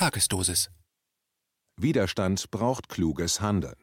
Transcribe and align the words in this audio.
Tagesdosis. 0.00 0.70
Widerstand 1.76 2.50
braucht 2.50 2.88
kluges 2.88 3.42
Handeln. 3.42 3.76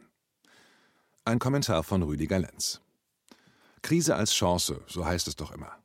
Ein 1.25 1.37
Kommentar 1.37 1.83
von 1.83 2.01
Rüdiger 2.01 2.39
Lenz. 2.39 2.81
Krise 3.83 4.15
als 4.15 4.33
Chance, 4.33 4.81
so 4.87 5.05
heißt 5.05 5.27
es 5.27 5.35
doch 5.35 5.51
immer. 5.51 5.77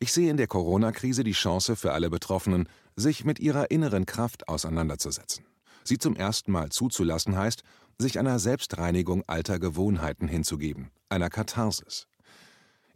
Ich 0.00 0.12
sehe 0.12 0.28
in 0.28 0.38
der 0.38 0.48
Corona-Krise 0.48 1.22
die 1.22 1.30
Chance 1.30 1.76
für 1.76 1.92
alle 1.92 2.10
Betroffenen, 2.10 2.68
sich 2.96 3.24
mit 3.24 3.38
ihrer 3.38 3.70
inneren 3.70 4.06
Kraft 4.06 4.48
auseinanderzusetzen. 4.48 5.46
Sie 5.84 5.98
zum 5.98 6.16
ersten 6.16 6.50
Mal 6.50 6.70
zuzulassen 6.70 7.36
heißt, 7.36 7.62
sich 7.96 8.18
einer 8.18 8.40
Selbstreinigung 8.40 9.22
alter 9.28 9.60
Gewohnheiten 9.60 10.26
hinzugeben, 10.26 10.90
einer 11.10 11.30
Katharsis. 11.30 12.08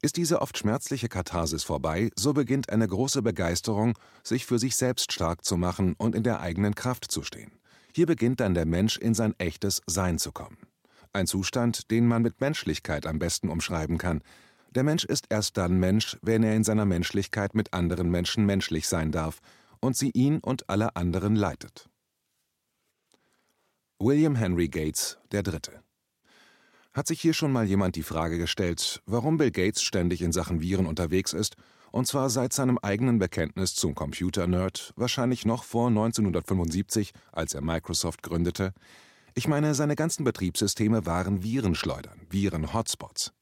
Ist 0.03 0.17
diese 0.17 0.41
oft 0.41 0.57
schmerzliche 0.57 1.09
Katharsis 1.09 1.63
vorbei, 1.63 2.11
so 2.17 2.33
beginnt 2.33 2.71
eine 2.71 2.89
große 2.89 3.21
Begeisterung, 3.21 3.99
sich 4.25 4.47
für 4.47 4.59
sich 4.59 4.77
selbst 4.77 5.13
stark 5.13 5.45
zu 5.45 5.59
machen 5.59 5.95
und 5.99 6.15
in 6.15 6.23
der 6.23 6.41
eigenen 6.41 6.75
Kraft 6.75 7.11
zu 7.11 7.23
stehen. 7.23 7.53
Hier 7.95 8.07
beginnt 8.07 8.41
dann 8.41 8.55
der 8.55 8.65
Mensch 8.65 8.97
in 8.97 9.15
sein 9.15 9.35
echtes 9.39 9.83
Sein 9.87 10.19
zu 10.19 10.33
kommen. 10.33 10.57
Ein 11.13 11.27
Zustand, 11.27 11.91
den 11.91 12.07
man 12.07 12.23
mit 12.23 12.41
Menschlichkeit 12.41 13.05
am 13.05 13.19
besten 13.19 13.51
umschreiben 13.51 13.99
kann. 13.99 14.23
Der 14.71 14.85
Mensch 14.85 15.05
ist 15.05 15.27
erst 15.29 15.59
dann 15.59 15.79
Mensch, 15.79 16.17
wenn 16.23 16.45
er 16.45 16.55
in 16.55 16.65
seiner 16.65 16.87
Menschlichkeit 16.87 17.55
mit 17.55 17.75
anderen 17.75 18.11
Menschen 18.11 18.47
menschlich 18.47 18.89
sein 18.89 19.13
darf 19.13 19.41
und 19.81 19.97
sie 19.97 20.11
ihn 20.11 20.39
und 20.39 20.71
alle 20.71 20.97
anderen 20.97 21.35
leitet. 21.37 21.91
William 23.99 24.35
Henry 24.35 24.69
Gates, 24.69 25.19
der 25.33 25.43
Dritte. 25.43 25.83
Hat 26.93 27.07
sich 27.07 27.21
hier 27.21 27.35
schon 27.35 27.53
mal 27.53 27.67
jemand 27.67 27.95
die 27.95 28.03
Frage 28.03 28.37
gestellt, 28.37 29.01
warum 29.07 29.37
Bill 29.37 29.53
Gates 29.53 29.81
ständig 29.81 30.23
in 30.23 30.33
Sachen 30.33 30.61
Viren 30.61 30.87
unterwegs 30.87 31.33
ist, 31.33 31.55
und 31.93 32.09
zwar 32.09 32.31
seit 32.31 32.53
seinem 32.53 32.79
eigenen 32.79 33.21
Bekenntnis 33.21 33.75
zum 33.75 33.95
Computer-Nerd, 33.95 34.93
wahrscheinlich 34.97 35.47
noch 35.47 35.63
vor 35.63 35.87
1975, 35.87 37.13
als 37.31 37.55
er 37.55 37.63
Microsoft 37.63 38.25
gründete? 38.25 38.73
Ich 39.35 39.47
meine, 39.47 39.77
seine 39.77 39.95
ganzen 39.95 40.25
Betriebssysteme 40.25 41.07
waren 41.07 41.45
Virenschleudern, 41.45 42.23
Viren-Hotspots. 42.29 43.33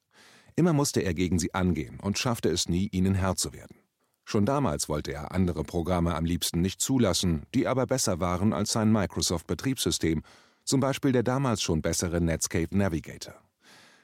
Immer 0.55 0.75
musste 0.75 1.01
er 1.01 1.15
gegen 1.15 1.39
sie 1.39 1.55
angehen 1.55 2.01
und 2.01 2.19
schaffte 2.19 2.51
es 2.51 2.69
nie, 2.69 2.89
ihnen 2.89 3.15
Herr 3.15 3.37
zu 3.37 3.55
werden. 3.55 3.79
Schon 4.27 4.45
damals 4.45 4.91
wollte 4.91 5.13
er 5.13 5.33
andere 5.33 5.65
Programme 5.65 6.15
am 6.15 6.27
liebsten 6.27 6.61
nicht 6.61 6.83
zulassen, 6.83 7.45
die 7.55 7.67
aber 7.67 7.87
besser 7.87 8.21
waren 8.21 8.53
als 8.53 8.73
sein 8.73 8.93
Microsoft-Betriebssystem 8.93 10.23
zum 10.69 10.81
Beispiel 10.81 11.13
der 11.13 11.23
damals 11.23 11.63
schon 11.63 11.81
bessere 11.81 12.21
Netscape 12.21 12.77
Navigator. 12.77 13.35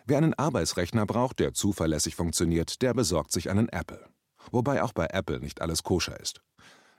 Wer 0.06 0.16
einen 0.16 0.32
Arbeitsrechner 0.32 1.04
braucht, 1.04 1.38
der 1.38 1.52
zuverlässig 1.52 2.16
funktioniert, 2.16 2.80
der 2.80 2.94
besorgt 2.94 3.32
sich 3.32 3.50
einen 3.50 3.68
Apple. 3.68 4.08
Wobei 4.50 4.82
auch 4.82 4.92
bei 4.92 5.06
Apple 5.06 5.40
nicht 5.40 5.60
alles 5.60 5.82
koscher 5.82 6.18
ist. 6.18 6.40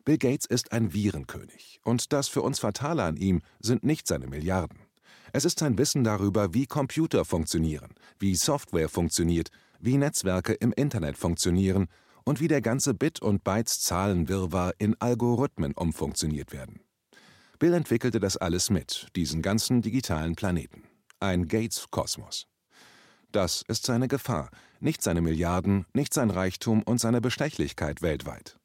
Bill 0.03 0.19
Gates 0.19 0.45
ist 0.45 0.71
ein 0.71 0.93
Virenkönig. 0.93 1.79
Und 1.83 2.13
das 2.13 2.27
für 2.27 2.43
uns 2.43 2.59
Fatale 2.59 3.03
an 3.03 3.17
ihm 3.17 3.41
sind 3.59 3.83
nicht 3.83 4.07
seine 4.07 4.27
Milliarden. 4.27 4.77
Es 5.33 5.45
ist 5.45 5.59
sein 5.59 5.79
Wissen 5.79 6.03
darüber, 6.03 6.53
wie 6.53 6.67
Computer 6.67 7.25
funktionieren, 7.25 7.95
wie 8.19 8.35
Software 8.35 8.87
funktioniert, 8.87 9.49
wie 9.79 9.97
Netzwerke 9.97 10.53
im 10.53 10.73
Internet 10.73 11.17
funktionieren 11.17 11.87
und 12.23 12.39
wie 12.39 12.47
der 12.47 12.61
ganze 12.61 12.93
Bit- 12.93 13.21
und 13.21 13.43
Bytes-Zahlenwirrwarr 13.43 14.73
in 14.77 14.95
Algorithmen 15.01 15.73
umfunktioniert 15.73 16.53
werden. 16.53 16.84
Bill 17.59 17.73
entwickelte 17.73 18.19
das 18.19 18.37
alles 18.37 18.69
mit, 18.69 19.07
diesen 19.15 19.41
ganzen 19.41 19.81
digitalen 19.81 20.35
Planeten. 20.35 20.83
Ein 21.19 21.47
Gates-Kosmos. 21.47 22.47
Das 23.31 23.63
ist 23.67 23.85
seine 23.85 24.07
Gefahr, 24.07 24.49
nicht 24.79 25.01
seine 25.01 25.21
Milliarden, 25.21 25.85
nicht 25.93 26.13
sein 26.13 26.29
Reichtum 26.29 26.83
und 26.83 26.99
seine 26.99 27.21
Bestechlichkeit 27.21 28.01
weltweit. 28.01 28.57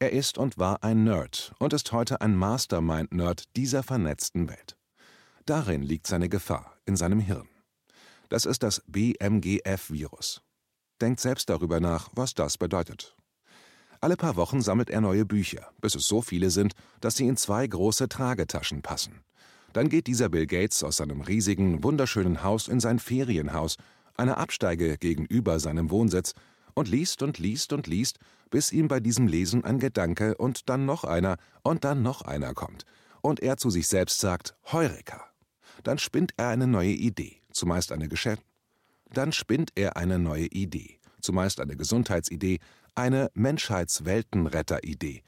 Er 0.00 0.12
ist 0.12 0.38
und 0.38 0.58
war 0.58 0.84
ein 0.84 1.04
Nerd 1.04 1.52
und 1.58 1.72
ist 1.72 1.90
heute 1.92 2.20
ein 2.20 2.36
Mastermind-Nerd 2.36 3.56
dieser 3.56 3.82
vernetzten 3.82 4.48
Welt. 4.48 4.76
Darin 5.44 5.82
liegt 5.82 6.06
seine 6.06 6.28
Gefahr, 6.28 6.76
in 6.86 6.96
seinem 6.96 7.20
Hirn. 7.20 7.48
Das 8.28 8.44
ist 8.44 8.62
das 8.62 8.82
BMGF-Virus. 8.86 10.42
Denkt 11.00 11.20
selbst 11.20 11.48
darüber 11.48 11.80
nach, 11.80 12.10
was 12.12 12.34
das 12.34 12.58
bedeutet. 12.58 13.17
Alle 14.00 14.16
paar 14.16 14.36
Wochen 14.36 14.60
sammelt 14.60 14.90
er 14.90 15.00
neue 15.00 15.24
Bücher, 15.24 15.70
bis 15.80 15.94
es 15.96 16.06
so 16.06 16.22
viele 16.22 16.50
sind, 16.50 16.74
dass 17.00 17.16
sie 17.16 17.26
in 17.26 17.36
zwei 17.36 17.66
große 17.66 18.08
Tragetaschen 18.08 18.82
passen. 18.82 19.22
Dann 19.72 19.88
geht 19.88 20.06
dieser 20.06 20.28
Bill 20.28 20.46
Gates 20.46 20.82
aus 20.84 20.98
seinem 20.98 21.20
riesigen, 21.20 21.82
wunderschönen 21.82 22.42
Haus 22.42 22.68
in 22.68 22.80
sein 22.80 23.00
Ferienhaus, 23.00 23.76
eine 24.16 24.36
Absteige 24.36 24.98
gegenüber 24.98 25.58
seinem 25.60 25.90
Wohnsitz, 25.90 26.34
und 26.74 26.88
liest 26.88 27.22
und 27.22 27.38
liest 27.38 27.72
und 27.72 27.88
liest, 27.88 28.18
bis 28.50 28.70
ihm 28.72 28.86
bei 28.86 29.00
diesem 29.00 29.26
Lesen 29.26 29.64
ein 29.64 29.80
Gedanke 29.80 30.36
und 30.36 30.68
dann 30.68 30.86
noch 30.86 31.02
einer 31.02 31.36
und 31.62 31.84
dann 31.84 32.02
noch 32.02 32.22
einer 32.22 32.54
kommt, 32.54 32.84
und 33.20 33.40
er 33.40 33.56
zu 33.56 33.68
sich 33.68 33.88
selbst 33.88 34.20
sagt, 34.20 34.54
Heureka. 34.72 35.24
Dann 35.82 35.98
spinnt 35.98 36.32
er 36.36 36.48
eine 36.48 36.68
neue 36.68 36.92
Idee, 36.92 37.42
zumeist 37.50 37.90
eine 37.90 38.08
Geschäft. 38.08 38.44
Dann 39.12 39.32
spinnt 39.32 39.72
er 39.74 39.96
eine 39.96 40.18
neue 40.18 40.46
Idee, 40.46 40.98
zumeist 41.20 41.60
eine 41.60 41.76
Gesundheitsidee, 41.76 42.60
eine 42.98 43.30
Menschheitsweltenretter-Idee. 43.34 45.22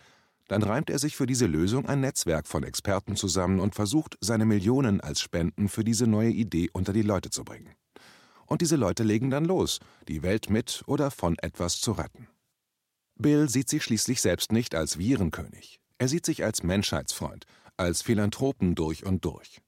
Dann 0.49 0.65
reimt 0.65 0.91
er 0.91 0.99
sich 0.99 1.17
für 1.17 1.27
diese 1.27 1.47
Lösung 1.47 1.87
ein 1.87 2.01
Netzwerk 2.01 2.49
von 2.49 2.65
Experten 2.65 3.15
zusammen 3.15 3.61
und 3.61 3.77
versucht, 3.77 4.19
seine 4.21 4.45
Millionen 4.45 5.01
als 5.01 5.21
Spenden 5.21 5.69
für 5.69 5.85
diese 5.85 6.09
neue 6.09 6.31
Idee 6.31 6.69
unter 6.73 6.93
die 6.93 7.03
Leute 7.03 7.31
zu 7.31 7.45
bringen. 7.45 7.71
Und 8.47 8.61
diese 8.61 8.75
Leute 8.75 9.05
legen 9.05 9.31
dann 9.31 9.45
los, 9.45 9.79
die 10.09 10.25
Welt 10.25 10.51
mit 10.51 10.83
oder 10.87 11.13
von 11.13 11.39
etwas 11.39 11.81
zu 11.81 11.93
retten. 11.93 12.27
Bill 13.15 13.49
sieht 13.49 13.69
sich 13.69 13.85
schließlich 13.85 14.21
selbst 14.21 14.51
nicht 14.51 14.75
als 14.75 14.99
Virenkönig. 14.99 15.79
Er 15.99 16.09
sieht 16.09 16.27
sich 16.27 16.43
als 16.43 16.65
Menschheitsfreund, 16.65 17.45
als 17.77 18.03
Philanthropen 18.03 18.75
durch 18.75 19.07
und 19.07 19.25
durch. 19.25 19.61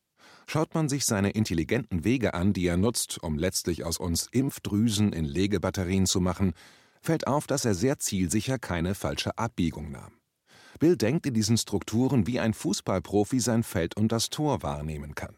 Schaut 0.48 0.74
man 0.74 0.88
sich 0.88 1.04
seine 1.04 1.30
intelligenten 1.30 2.02
Wege 2.02 2.34
an, 2.34 2.52
die 2.52 2.66
er 2.66 2.76
nutzt, 2.76 3.22
um 3.22 3.38
letztlich 3.38 3.84
aus 3.84 3.98
uns 3.98 4.26
Impfdrüsen 4.32 5.12
in 5.12 5.24
Legebatterien 5.24 6.06
zu 6.06 6.20
machen, 6.20 6.54
fällt 7.02 7.26
auf, 7.26 7.46
dass 7.46 7.64
er 7.64 7.74
sehr 7.74 7.98
zielsicher 7.98 8.58
keine 8.58 8.94
falsche 8.94 9.36
Abbiegung 9.36 9.90
nahm. 9.90 10.12
Bill 10.78 10.96
denkt 10.96 11.26
in 11.26 11.34
diesen 11.34 11.58
Strukturen, 11.58 12.26
wie 12.26 12.40
ein 12.40 12.54
Fußballprofi 12.54 13.40
sein 13.40 13.62
Feld 13.62 13.96
und 13.96 14.10
das 14.10 14.30
Tor 14.30 14.62
wahrnehmen 14.62 15.14
kann. 15.14 15.36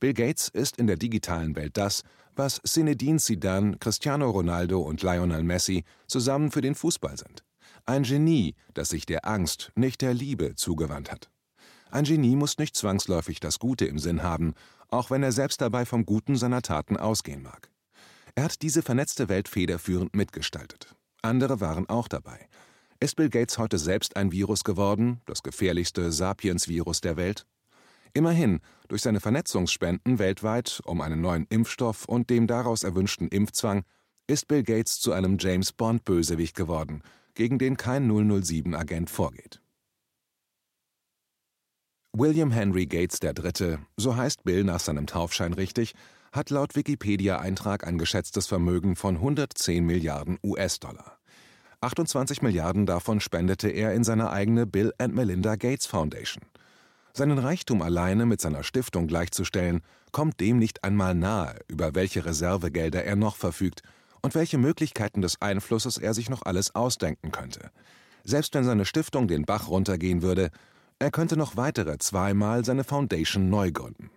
Bill 0.00 0.14
Gates 0.14 0.48
ist 0.48 0.78
in 0.78 0.86
der 0.86 0.96
digitalen 0.96 1.54
Welt 1.54 1.76
das, 1.76 2.02
was 2.34 2.60
Zinedine 2.64 3.18
Zidane, 3.18 3.76
Cristiano 3.78 4.30
Ronaldo 4.30 4.80
und 4.80 5.02
Lionel 5.02 5.44
Messi 5.44 5.84
zusammen 6.08 6.50
für 6.50 6.60
den 6.60 6.74
Fußball 6.74 7.16
sind. 7.16 7.44
Ein 7.84 8.02
Genie, 8.02 8.54
das 8.74 8.88
sich 8.88 9.06
der 9.06 9.26
Angst, 9.26 9.70
nicht 9.74 10.00
der 10.02 10.14
Liebe 10.14 10.56
zugewandt 10.56 11.10
hat. 11.10 11.30
Ein 11.90 12.04
Genie 12.04 12.36
muss 12.36 12.58
nicht 12.58 12.74
zwangsläufig 12.74 13.38
das 13.38 13.58
Gute 13.58 13.84
im 13.84 13.98
Sinn 13.98 14.22
haben, 14.22 14.54
auch 14.88 15.10
wenn 15.10 15.22
er 15.22 15.32
selbst 15.32 15.60
dabei 15.60 15.84
vom 15.84 16.06
Guten 16.06 16.36
seiner 16.36 16.62
Taten 16.62 16.96
ausgehen 16.96 17.42
mag. 17.42 17.70
Er 18.34 18.44
hat 18.44 18.62
diese 18.62 18.82
vernetzte 18.82 19.28
Welt 19.28 19.48
federführend 19.48 20.16
mitgestaltet. 20.16 20.96
Andere 21.22 21.60
waren 21.60 21.88
auch 21.88 22.08
dabei. 22.08 22.48
Ist 22.98 23.14
Bill 23.16 23.30
Gates 23.30 23.56
heute 23.58 23.78
selbst 23.78 24.16
ein 24.16 24.32
Virus 24.32 24.64
geworden, 24.64 25.20
das 25.26 25.42
gefährlichste 25.42 26.10
Sapiens-Virus 26.10 27.00
der 27.00 27.16
Welt? 27.16 27.46
Immerhin, 28.12 28.60
durch 28.88 29.02
seine 29.02 29.20
Vernetzungsspenden 29.20 30.18
weltweit 30.18 30.82
um 30.84 31.00
einen 31.00 31.20
neuen 31.20 31.46
Impfstoff 31.48 32.04
und 32.04 32.28
dem 32.28 32.46
daraus 32.46 32.82
erwünschten 32.82 33.28
Impfzwang 33.28 33.84
ist 34.26 34.48
Bill 34.48 34.62
Gates 34.62 35.00
zu 35.00 35.12
einem 35.12 35.36
James 35.38 35.72
Bond-Bösewicht 35.72 36.56
geworden, 36.56 37.02
gegen 37.34 37.58
den 37.58 37.76
kein 37.76 38.10
007-Agent 38.10 39.08
vorgeht. 39.08 39.60
William 42.12 42.50
Henry 42.50 42.86
Gates 42.86 43.20
III., 43.22 43.78
so 43.96 44.16
heißt 44.16 44.44
Bill 44.44 44.64
nach 44.64 44.80
seinem 44.80 45.06
Taufschein 45.06 45.54
richtig, 45.54 45.94
hat 46.32 46.48
laut 46.48 46.74
Wikipedia-Eintrag 46.74 47.86
ein 47.86 47.98
geschätztes 47.98 48.46
Vermögen 48.46 48.96
von 48.96 49.16
110 49.16 49.84
Milliarden 49.84 50.38
US-Dollar. 50.42 51.18
28 51.82 52.40
Milliarden 52.40 52.86
davon 52.86 53.20
spendete 53.20 53.68
er 53.68 53.92
in 53.92 54.02
seine 54.02 54.30
eigene 54.30 54.66
Bill 54.66 54.94
and 54.98 55.14
Melinda 55.14 55.56
Gates 55.56 55.86
Foundation. 55.86 56.42
Seinen 57.12 57.38
Reichtum 57.38 57.82
alleine 57.82 58.24
mit 58.24 58.40
seiner 58.40 58.62
Stiftung 58.62 59.06
gleichzustellen, 59.06 59.82
kommt 60.10 60.40
dem 60.40 60.58
nicht 60.58 60.84
einmal 60.84 61.14
nahe, 61.14 61.58
über 61.68 61.94
welche 61.94 62.24
Reservegelder 62.24 63.04
er 63.04 63.16
noch 63.16 63.36
verfügt 63.36 63.82
und 64.22 64.34
welche 64.34 64.56
Möglichkeiten 64.56 65.20
des 65.20 65.42
Einflusses 65.42 65.98
er 65.98 66.14
sich 66.14 66.30
noch 66.30 66.42
alles 66.42 66.74
ausdenken 66.74 67.30
könnte. 67.30 67.70
Selbst 68.24 68.54
wenn 68.54 68.64
seine 68.64 68.86
Stiftung 68.86 69.28
den 69.28 69.44
Bach 69.44 69.68
runtergehen 69.68 70.22
würde, 70.22 70.50
er 70.98 71.10
könnte 71.10 71.36
noch 71.36 71.56
weitere 71.56 71.98
zweimal 71.98 72.64
seine 72.64 72.84
Foundation 72.84 73.50
neu 73.50 73.70
gründen. 73.72 74.10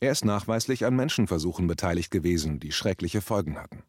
Er 0.00 0.12
ist 0.12 0.24
nachweislich 0.24 0.86
an 0.86 0.96
Menschenversuchen 0.96 1.66
beteiligt 1.66 2.10
gewesen, 2.10 2.58
die 2.58 2.72
schreckliche 2.72 3.20
Folgen 3.20 3.58
hatten. 3.58 3.82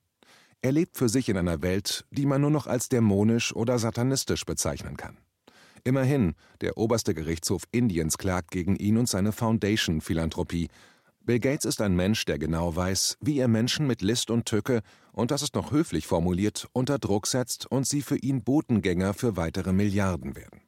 Er 0.61 0.73
lebt 0.73 0.97
für 0.97 1.07
sich 1.07 1.29
in 1.29 1.37
einer 1.37 1.61
Welt, 1.61 2.05
die 2.11 2.25
man 2.25 2.41
nur 2.41 2.51
noch 2.51 2.67
als 2.67 2.89
dämonisch 2.89 3.55
oder 3.55 3.79
satanistisch 3.79 4.45
bezeichnen 4.45 4.97
kann. 4.97 5.17
Immerhin, 5.83 6.35
der 6.59 6.77
oberste 6.77 7.15
Gerichtshof 7.15 7.63
Indiens 7.71 8.17
klagt 8.17 8.51
gegen 8.51 8.75
ihn 8.75 8.97
und 8.97 9.09
seine 9.09 9.31
Foundation-Philanthropie. 9.31 10.67
Bill 11.21 11.39
Gates 11.39 11.65
ist 11.65 11.81
ein 11.81 11.95
Mensch, 11.95 12.25
der 12.25 12.37
genau 12.37 12.75
weiß, 12.75 13.17
wie 13.21 13.39
er 13.39 13.47
Menschen 13.47 13.87
mit 13.87 14.01
List 14.01 14.29
und 14.29 14.45
Tücke, 14.45 14.81
und 15.13 15.31
das 15.31 15.41
ist 15.41 15.55
noch 15.55 15.71
höflich 15.71 16.07
formuliert, 16.07 16.67
unter 16.73 16.99
Druck 16.99 17.25
setzt 17.25 17.65
und 17.65 17.87
sie 17.87 18.01
für 18.01 18.17
ihn 18.17 18.43
Botengänger 18.43 19.13
für 19.13 19.37
weitere 19.37 19.71
Milliarden 19.71 20.35
werden. 20.35 20.61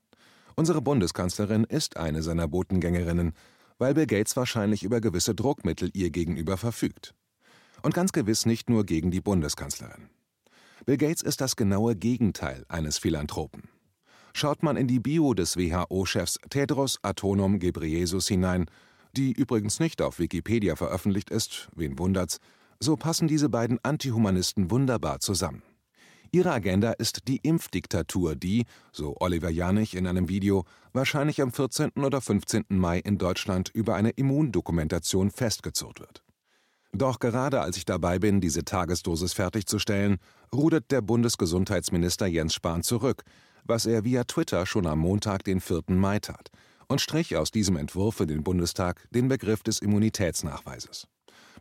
Unsere 0.55 0.81
Bundeskanzlerin 0.81 1.63
ist 1.63 1.97
eine 1.97 2.21
seiner 2.23 2.47
Botengängerinnen, 2.47 3.33
weil 3.83 3.95
Bill 3.95 4.07
Gates 4.07 4.37
wahrscheinlich 4.37 4.83
über 4.83 5.01
gewisse 5.01 5.35
Druckmittel 5.35 5.89
ihr 5.93 6.09
gegenüber 6.09 6.55
verfügt. 6.55 7.13
Und 7.81 7.93
ganz 7.93 8.13
gewiss 8.13 8.45
nicht 8.45 8.69
nur 8.69 8.85
gegen 8.85 9.11
die 9.11 9.19
Bundeskanzlerin. 9.19 10.09
Bill 10.85 10.95
Gates 10.95 11.21
ist 11.21 11.41
das 11.41 11.57
genaue 11.57 11.93
Gegenteil 11.97 12.63
eines 12.69 12.97
Philanthropen. 12.97 13.63
Schaut 14.33 14.63
man 14.63 14.77
in 14.77 14.87
die 14.87 15.01
Bio 15.01 15.33
des 15.33 15.57
WHO-Chefs 15.57 16.39
Tedros 16.49 16.97
Adhanom 17.01 17.59
Ghebreyesus 17.59 18.29
hinein, 18.29 18.67
die 19.17 19.33
übrigens 19.33 19.81
nicht 19.81 20.01
auf 20.01 20.17
Wikipedia 20.17 20.77
veröffentlicht 20.77 21.29
ist, 21.29 21.67
wen 21.75 21.99
wundert's, 21.99 22.39
so 22.79 22.95
passen 22.95 23.27
diese 23.27 23.49
beiden 23.49 23.79
Antihumanisten 23.83 24.71
wunderbar 24.71 25.19
zusammen. 25.19 25.61
Ihre 26.35 26.51
Agenda 26.51 26.93
ist 26.93 27.27
die 27.27 27.37
Impfdiktatur, 27.43 28.35
die, 28.35 28.65
so 28.91 29.15
Oliver 29.19 29.51
Janich 29.51 29.93
in 29.93 30.07
einem 30.07 30.29
Video, 30.29 30.65
wahrscheinlich 30.91 31.39
am 31.43 31.51
14. 31.51 31.91
oder 31.91 32.21
15. 32.21 32.65
Mai 32.69 32.97
in 32.97 33.19
Deutschland 33.19 33.69
über 33.69 33.93
eine 33.93 34.09
Immundokumentation 34.09 35.29
festgezurrt 35.29 35.99
wird. 35.99 36.23
Doch 36.91 37.19
gerade 37.19 37.61
als 37.61 37.77
ich 37.77 37.85
dabei 37.85 38.17
bin, 38.17 38.41
diese 38.41 38.65
Tagesdosis 38.65 39.33
fertigzustellen, 39.33 40.17
rudert 40.51 40.89
der 40.89 41.01
Bundesgesundheitsminister 41.01 42.25
Jens 42.25 42.55
Spahn 42.55 42.81
zurück, 42.81 43.21
was 43.63 43.85
er 43.85 44.03
via 44.03 44.23
Twitter 44.23 44.65
schon 44.65 44.87
am 44.87 44.97
Montag, 44.97 45.43
den 45.43 45.61
4. 45.61 45.83
Mai 45.89 46.17
tat, 46.17 46.49
und 46.87 46.99
strich 46.99 47.37
aus 47.37 47.51
diesem 47.51 47.77
Entwurf 47.77 48.15
für 48.15 48.25
den 48.25 48.43
Bundestag 48.43 49.07
den 49.11 49.27
Begriff 49.27 49.61
des 49.61 49.77
Immunitätsnachweises. 49.83 51.07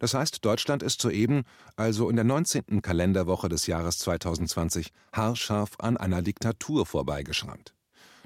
Das 0.03 0.15
heißt, 0.15 0.45
Deutschland 0.45 0.83
ist 0.83 1.01
soeben, 1.01 1.45
also 1.77 2.11
in 2.11 2.17
der 2.17 2.25
19. 2.25 2.83
Kalenderwoche 2.83 3.49
des 3.49 3.69
Jahres 3.69 4.01
2020, 4.01 4.91
haarscharf 5.13 5.77
an 5.79 5.97
einer 5.97 6.23
Diktatur 6.23 6.87
vorbeigeschrammt. 6.87 7.73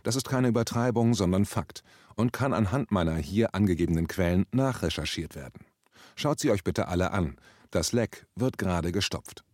Das 0.03 0.17
ist 0.17 0.27
keine 0.27 0.49
Übertreibung, 0.49 1.13
sondern 1.13 1.45
Fakt 1.45 1.83
und 2.15 2.33
kann 2.33 2.55
anhand 2.55 2.93
meiner 2.93 3.17
hier 3.17 3.55
angegebenen 3.55 4.09
Quellen 4.09 4.47
nachrecherchiert 4.53 5.35
werden. 5.35 5.67
Schaut 6.15 6.41
sie 6.41 6.51
euch 6.51 6.65
bitte 6.65 6.89
alle 6.89 7.11
an. 7.11 7.37
Das 7.71 7.93
Leck 7.93 8.27
wird 8.37 8.57
gerade 8.57 8.91
gestopft. 8.91 9.45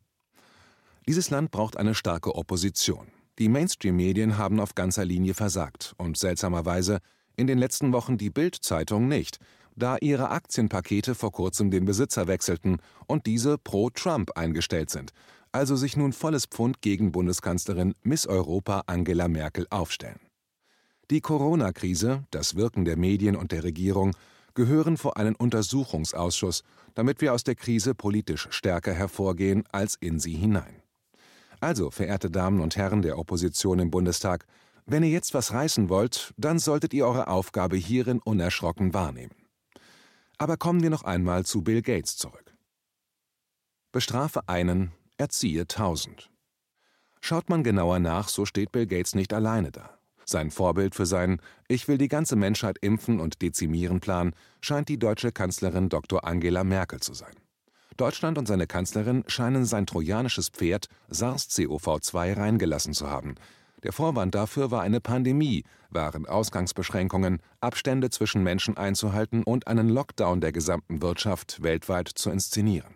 Dieses 1.09 1.31
Land 1.31 1.51
braucht 1.51 1.77
eine 1.77 1.97
starke 1.97 2.37
Opposition. 2.37 3.09
Die 3.41 3.49
Mainstream-Medien 3.49 4.39
haben 4.39 4.61
auf 4.61 4.77
ganzer 4.77 5.05
Linie 5.05 5.35
versagt 5.35 5.95
und 5.99 6.17
seltsamerweise 6.17 7.01
in 7.35 7.49
den 7.49 7.59
letzten 7.59 7.93
Wochen 7.93 8.17
die 8.17 8.31
Bild-Zeitung 8.31 9.09
nicht, 9.09 9.39
da 9.77 9.97
ihre 10.01 10.31
Aktienpakete 10.31 11.15
vor 11.15 11.33
kurzem 11.33 11.71
den 11.71 11.85
Besitzer 11.85 12.27
wechselten 12.27 12.79
und 13.07 13.27
diese 13.27 13.59
pro 13.59 13.91
Trump 13.91 14.37
eingestellt 14.37 14.91
sind, 14.91 15.13
also 15.53 15.77
sich 15.77 15.97
nun 15.97 16.13
volles 16.13 16.47
Pfund 16.47 16.81
gegen 16.81 17.13
Bundeskanzlerin 17.13 17.95
Miss 18.03 18.27
Europa 18.27 18.85
Angela 18.87 19.29
Merkel 19.29 19.67
aufstellen. 19.71 20.21
Die 21.11 21.21
Corona-Krise, 21.21 22.25
das 22.31 22.57
Wirken 22.57 22.85
der 22.85 22.97
Medien 22.97 23.37
und 23.37 23.53
der 23.53 23.65
Regierung 23.65 24.13
gehören 24.55 24.97
vor 24.97 25.17
einen 25.17 25.35
Untersuchungsausschuss, 25.35 26.63
damit 26.95 27.21
wir 27.21 27.33
aus 27.33 27.45
der 27.45 27.55
Krise 27.55 27.95
politisch 27.95 28.49
stärker 28.51 28.93
hervorgehen 28.93 29.65
als 29.73 29.97
in 30.01 30.19
sie 30.19 30.35
hinein. 30.35 30.83
Also, 31.61 31.91
verehrte 31.91 32.31
Damen 32.31 32.61
und 32.61 32.77
Herren 32.77 33.03
der 33.03 33.19
Opposition 33.19 33.79
im 33.79 33.91
Bundestag, 33.91 34.47
wenn 34.85 35.05
ihr 35.05 35.11
jetzt 35.11 35.33
was 35.33 35.53
reißen 35.53 35.89
wollt, 35.89 36.35
dann 36.37 36.59
solltet 36.59 36.93
ihr 36.93 37.07
eure 37.07 37.29
Aufgabe 37.29 37.77
hierin 37.77 38.21
unerschrocken 38.21 38.95
wahrnehmen. 38.95 39.42
Aber 40.39 40.57
kommen 40.57 40.83
wir 40.83 40.91
noch 40.91 41.05
einmal 41.05 41.45
zu 41.45 41.63
Bill 41.63 41.83
Gates 41.83 42.17
zurück. 42.17 42.55
Bestrafe 43.93 44.49
einen, 44.49 44.93
erziehe 45.19 45.67
tausend. 45.67 46.31
Schaut 47.21 47.49
man 47.49 47.63
genauer 47.63 47.99
nach, 47.99 48.29
so 48.29 48.45
steht 48.47 48.73
Bill 48.73 48.87
Gates 48.87 49.15
nicht 49.15 49.33
alleine 49.33 49.71
da. 49.71 49.99
Sein 50.25 50.51
Vorbild 50.51 50.95
für 50.95 51.07
seinen 51.07 51.41
Ich 51.69 51.89
will 51.89 51.99
die 51.99 52.09
ganze 52.09 52.37
Menschheit 52.37 52.79
impfen 52.81 53.21
und 53.21 53.43
dezimieren 53.43 54.01
Plan 54.01 54.35
scheint 54.61 54.89
die 54.89 54.99
deutsche 54.99 55.33
Kanzlerin 55.33 55.89
Dr. 55.89 56.25
Angela 56.25 56.65
Merkel 56.65 57.01
zu 57.01 57.15
sein. 57.15 57.35
Deutschland 57.97 58.39
und 58.39 58.49
seine 58.49 58.67
Kanzlerin 58.67 59.25
scheinen 59.27 59.65
sein 59.65 59.87
trojanisches 59.87 60.49
Pferd 60.49 60.89
SARS-CoV-2 61.11 62.37
reingelassen 62.37 62.95
zu 62.95 63.11
haben. 63.11 63.35
Der 63.83 63.93
Vorwand 63.93 64.35
dafür 64.35 64.71
war 64.71 64.83
eine 64.83 65.01
Pandemie, 65.01 65.65
waren 65.91 66.27
Ausgangsbeschränkungen, 66.27 67.41
Abstände 67.61 68.11
zwischen 68.11 68.43
Menschen 68.43 68.77
einzuhalten 68.77 69.43
und 69.43 69.67
einen 69.67 69.89
Lockdown 69.89 70.41
der 70.41 70.53
gesamten 70.53 71.03
Wirtschaft 71.03 71.63
weltweit 71.63 72.09
zu 72.09 72.31
inszenieren. 72.31 72.95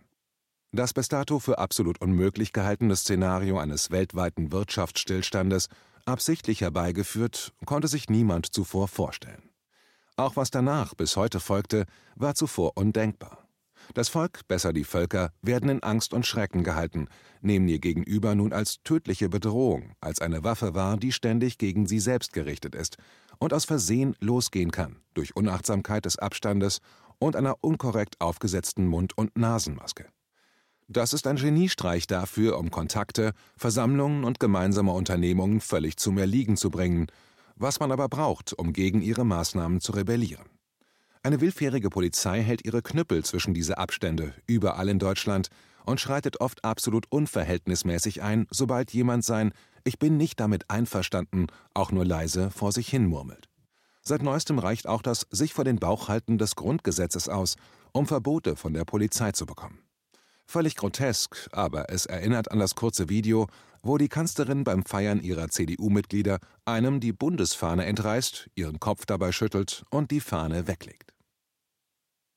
Das 0.72 0.92
bis 0.92 1.08
dato 1.08 1.38
für 1.38 1.58
absolut 1.58 2.00
unmöglich 2.00 2.52
gehaltene 2.52 2.94
Szenario 2.94 3.58
eines 3.58 3.90
weltweiten 3.90 4.52
Wirtschaftsstillstandes, 4.52 5.68
absichtlich 6.04 6.60
herbeigeführt, 6.60 7.52
konnte 7.64 7.88
sich 7.88 8.08
niemand 8.08 8.46
zuvor 8.46 8.86
vorstellen. 8.86 9.50
Auch 10.16 10.36
was 10.36 10.50
danach 10.50 10.94
bis 10.94 11.16
heute 11.16 11.40
folgte, 11.40 11.86
war 12.14 12.34
zuvor 12.34 12.76
undenkbar. 12.76 13.45
Das 13.94 14.08
Volk, 14.08 14.40
besser 14.48 14.72
die 14.72 14.84
Völker, 14.84 15.30
werden 15.42 15.68
in 15.68 15.82
Angst 15.82 16.12
und 16.12 16.26
Schrecken 16.26 16.64
gehalten, 16.64 17.08
nehmen 17.40 17.68
ihr 17.68 17.78
Gegenüber 17.78 18.34
nun 18.34 18.52
als 18.52 18.82
tödliche 18.82 19.28
Bedrohung, 19.28 19.92
als 20.00 20.20
eine 20.20 20.44
Waffe 20.44 20.74
wahr, 20.74 20.96
die 20.96 21.12
ständig 21.12 21.58
gegen 21.58 21.86
sie 21.86 22.00
selbst 22.00 22.32
gerichtet 22.32 22.74
ist 22.74 22.96
und 23.38 23.52
aus 23.52 23.64
Versehen 23.64 24.14
losgehen 24.20 24.70
kann, 24.70 24.96
durch 25.14 25.36
Unachtsamkeit 25.36 26.04
des 26.04 26.18
Abstandes 26.18 26.80
und 27.18 27.36
einer 27.36 27.56
unkorrekt 27.60 28.20
aufgesetzten 28.20 28.86
Mund- 28.86 29.16
und 29.16 29.36
Nasenmaske. 29.36 30.06
Das 30.88 31.12
ist 31.12 31.26
ein 31.26 31.36
Geniestreich 31.36 32.06
dafür, 32.06 32.58
um 32.58 32.70
Kontakte, 32.70 33.32
Versammlungen 33.56 34.22
und 34.24 34.38
gemeinsame 34.38 34.92
Unternehmungen 34.92 35.60
völlig 35.60 35.96
zum 35.96 36.16
Erliegen 36.16 36.56
zu 36.56 36.70
bringen, 36.70 37.08
was 37.56 37.80
man 37.80 37.90
aber 37.90 38.08
braucht, 38.08 38.52
um 38.52 38.72
gegen 38.72 39.02
ihre 39.02 39.24
Maßnahmen 39.24 39.80
zu 39.80 39.92
rebellieren. 39.92 40.56
Eine 41.26 41.40
willfährige 41.40 41.90
Polizei 41.90 42.40
hält 42.40 42.64
ihre 42.64 42.82
Knüppel 42.82 43.25
zwischen 43.25 43.52
diese 43.52 43.78
Abstände 43.78 44.32
überall 44.46 44.88
in 44.88 45.00
Deutschland 45.00 45.49
und 45.84 46.00
schreitet 46.00 46.40
oft 46.40 46.64
absolut 46.64 47.06
unverhältnismäßig 47.11 48.23
ein, 48.23 48.46
sobald 48.52 48.93
jemand 48.93 49.25
sein 49.25 49.52
Ich 49.82 49.99
bin 49.99 50.19
nicht 50.19 50.38
damit 50.38 50.70
einverstanden 50.70 51.49
auch 51.75 51.90
nur 51.90 52.05
leise 52.05 52.52
vor 52.52 52.70
sich 52.70 52.88
hin 52.88 53.08
murmelt. 53.08 53.49
Seit 54.02 54.23
neuestem 54.23 54.61
reicht 54.61 54.87
auch 54.87 55.02
das 55.02 55.26
sich 55.32 55.52
vor 55.52 55.64
den 55.64 55.81
Bauch 55.81 56.06
halten 56.06 56.38
des 56.38 56.55
Grundgesetzes 56.55 57.29
aus, 57.29 57.56
um 57.90 58.06
Verbote 58.06 58.55
von 58.55 58.72
der 58.72 58.84
Polizei 58.84 59.32
zu 59.32 59.46
bekommen. 59.46 59.81
Völlig 60.44 60.76
grotesk, 60.76 61.49
aber 61.50 61.90
es 61.90 62.06
erinnert 62.06 62.52
an 62.52 62.61
das 62.61 62.76
kurze 62.76 63.08
Video, 63.08 63.49
wo 63.82 63.99
die 63.99 64.08
Kanzlerin 64.08 64.62
beim 64.62 64.84
Feiern 64.84 65.20
ihrer 65.20 65.49
CDU-Mitglieder 65.49 66.38
einem 66.64 67.00
die 67.00 67.12
Bundesfahne 67.12 67.84
entreißt, 67.84 68.49
ihren 68.55 68.79
Kopf 68.79 69.06
dabei 69.06 69.32
schüttelt 69.32 69.82
und 69.90 70.12
die 70.12 70.20
Fahne 70.20 70.69
weglegt. 70.69 71.16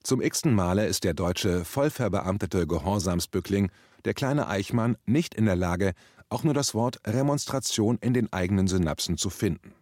Zum 0.04 0.22
x-ten 0.22 0.54
Male 0.54 0.86
ist 0.88 1.04
der 1.04 1.14
deutsche 1.14 1.66
vollverbeamtete 1.66 2.66
Gehorsamsbückling, 2.66 3.70
der 4.06 4.14
kleine 4.14 4.48
Eichmann, 4.48 4.98
nicht 5.06 5.36
in 5.36 5.46
der 5.46 5.58
Lage, 5.58 5.94
auch 6.30 6.44
nur 6.44 6.54
das 6.54 6.74
Wort 6.74 7.00
Remonstration 7.06 7.98
in 8.00 8.14
den 8.14 8.32
eigenen 8.32 8.68
Synapsen 8.68 9.18
zu 9.18 9.30
finden. 9.30 9.74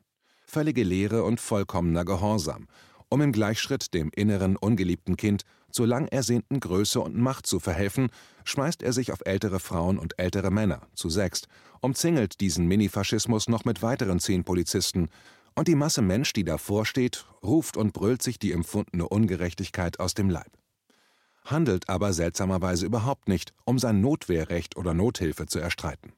Völlige 0.45 0.83
Leere 0.83 1.23
und 1.23 1.39
vollkommener 1.39 2.03
Gehorsam, 2.03 2.67
um 3.09 3.21
im 3.21 3.31
Gleichschritt 3.31 3.93
dem 3.93 4.09
inneren 4.15 4.55
ungeliebten 4.57 5.17
Kind 5.17 5.43
zur 5.71 5.87
lang 5.87 6.07
ersehnten 6.07 6.59
Größe 6.59 6.99
und 6.99 7.17
Macht 7.17 7.45
zu 7.45 7.59
verhelfen, 7.59 8.09
schmeißt 8.45 8.81
er 8.81 8.93
sich 8.93 9.11
auf 9.11 9.19
ältere 9.25 9.59
Frauen 9.59 9.99
und 9.99 10.17
ältere 10.17 10.49
Männer, 10.49 10.81
zu 10.95 11.09
sechst, 11.09 11.47
umzingelt 11.81 12.39
diesen 12.41 12.65
Minifaschismus 12.65 13.49
noch 13.49 13.65
mit 13.65 13.81
weiteren 13.81 14.19
zehn 14.19 14.43
Polizisten, 14.43 15.09
und 15.57 15.67
die 15.67 15.75
Masse 15.75 16.03
Mensch, 16.03 16.33
die 16.33 16.43
davor 16.43 16.85
steht, 16.85 17.25
ruft 17.43 17.77
und 17.77 17.91
brüllt 17.91 18.21
sich 18.21 18.37
die 18.37 18.51
empfundene 18.51 19.09
Ungerechtigkeit 19.09 19.99
aus 19.99 20.13
dem 20.13 20.29
Leib. 20.29 20.51
Handelt 21.45 21.89
aber 21.89 22.13
seltsamerweise 22.13 22.85
überhaupt 22.85 23.27
nicht, 23.27 23.53
um 23.65 23.79
sein 23.79 23.99
Notwehrrecht 23.99 24.77
oder 24.77 24.93
Nothilfe 24.93 25.47
zu 25.47 25.57
erstreiten. 25.57 26.13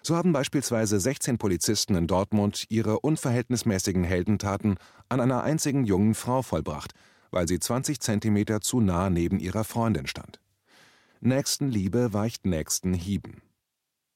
So 0.00 0.16
haben 0.16 0.32
beispielsweise 0.32 0.98
16 0.98 1.36
Polizisten 1.36 1.94
in 1.96 2.06
Dortmund 2.06 2.64
ihre 2.70 3.00
unverhältnismäßigen 3.00 4.04
Heldentaten 4.04 4.76
an 5.10 5.20
einer 5.20 5.42
einzigen 5.42 5.84
jungen 5.84 6.14
Frau 6.14 6.40
vollbracht, 6.40 6.94
weil 7.30 7.46
sie 7.46 7.58
20 7.58 8.00
Zentimeter 8.00 8.62
zu 8.62 8.80
nah 8.80 9.10
neben 9.10 9.38
ihrer 9.38 9.64
Freundin 9.64 10.06
stand. 10.06 10.40
Nächstenliebe 11.20 12.14
weicht 12.14 12.46
nächsten 12.46 12.94
Hieben. 12.94 13.42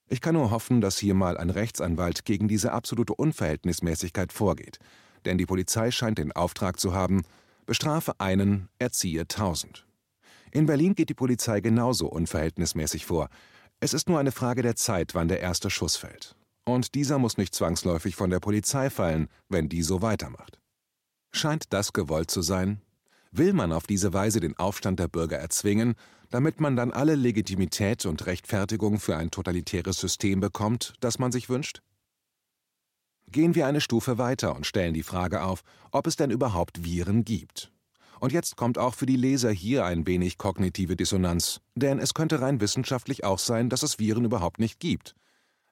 Ich 0.09 0.21
kann 0.21 0.35
nur 0.35 0.51
hoffen, 0.51 0.79
dass 0.79 0.97
hier 0.97 1.13
mal 1.13 1.37
ein 1.37 1.49
Rechtsanwalt 1.49 2.23
gegen 2.23 2.47
diese 2.47 2.71
absolute 2.71 3.13
Unverhältnismäßigkeit 3.13 4.31
vorgeht, 4.31 4.79
denn 5.25 5.37
die 5.37 5.45
Polizei 5.45 5.91
scheint 5.91 6.17
den 6.17 6.31
Auftrag 6.31 6.79
zu 6.79 6.93
haben, 6.93 7.23
bestrafe 7.65 8.13
einen, 8.19 8.69
erziehe 8.79 9.27
tausend. 9.27 9.85
In 10.51 10.65
Berlin 10.65 10.95
geht 10.95 11.09
die 11.09 11.13
Polizei 11.13 11.59
genauso 11.59 12.07
unverhältnismäßig 12.07 13.05
vor. 13.05 13.27
Es 13.81 13.93
ist 13.93 14.07
nur 14.07 14.17
eine 14.17 14.31
Frage 14.31 14.61
der 14.61 14.77
Zeit, 14.77 15.13
wann 15.13 15.27
der 15.27 15.41
erste 15.41 15.69
Schuss 15.69 15.97
fällt. 15.97 16.35
Und 16.63 16.95
dieser 16.95 17.19
muss 17.19 17.37
nicht 17.37 17.53
zwangsläufig 17.53 18.15
von 18.15 18.29
der 18.29 18.39
Polizei 18.39 18.89
fallen, 18.89 19.27
wenn 19.49 19.67
die 19.67 19.83
so 19.83 20.01
weitermacht. 20.01 20.59
Scheint 21.31 21.73
das 21.73 21.91
gewollt 21.91 22.31
zu 22.31 22.41
sein? 22.41 22.81
Will 23.31 23.53
man 23.53 23.73
auf 23.73 23.85
diese 23.87 24.13
Weise 24.13 24.39
den 24.39 24.57
Aufstand 24.57 24.99
der 24.99 25.09
Bürger 25.09 25.37
erzwingen 25.37 25.95
damit 26.29 26.59
man 26.59 26.75
dann 26.75 26.91
alle 26.91 27.15
Legitimität 27.15 28.05
und 28.05 28.25
Rechtfertigung 28.25 28.99
für 28.99 29.17
ein 29.17 29.31
totalitäres 29.31 29.99
System 29.99 30.39
bekommt, 30.39 30.93
das 30.99 31.19
man 31.19 31.31
sich 31.31 31.49
wünscht? 31.49 31.81
Gehen 33.29 33.55
wir 33.55 33.67
eine 33.67 33.81
Stufe 33.81 34.17
weiter 34.17 34.55
und 34.55 34.65
stellen 34.65 34.93
die 34.93 35.03
Frage 35.03 35.43
auf, 35.43 35.63
ob 35.91 36.07
es 36.07 36.15
denn 36.15 36.31
überhaupt 36.31 36.83
Viren 36.83 37.25
gibt. 37.25 37.71
Und 38.19 38.31
jetzt 38.31 38.55
kommt 38.55 38.77
auch 38.77 38.95
für 38.95 39.05
die 39.05 39.17
Leser 39.17 39.51
hier 39.51 39.85
ein 39.85 40.07
wenig 40.07 40.37
kognitive 40.37 40.95
Dissonanz, 40.95 41.61
denn 41.75 41.99
es 41.99 42.13
könnte 42.13 42.41
rein 42.41 42.61
wissenschaftlich 42.61 43.23
auch 43.23 43.39
sein, 43.39 43.69
dass 43.69 43.83
es 43.83 43.99
Viren 43.99 44.25
überhaupt 44.25 44.59
nicht 44.59 44.79
gibt. 44.79 45.15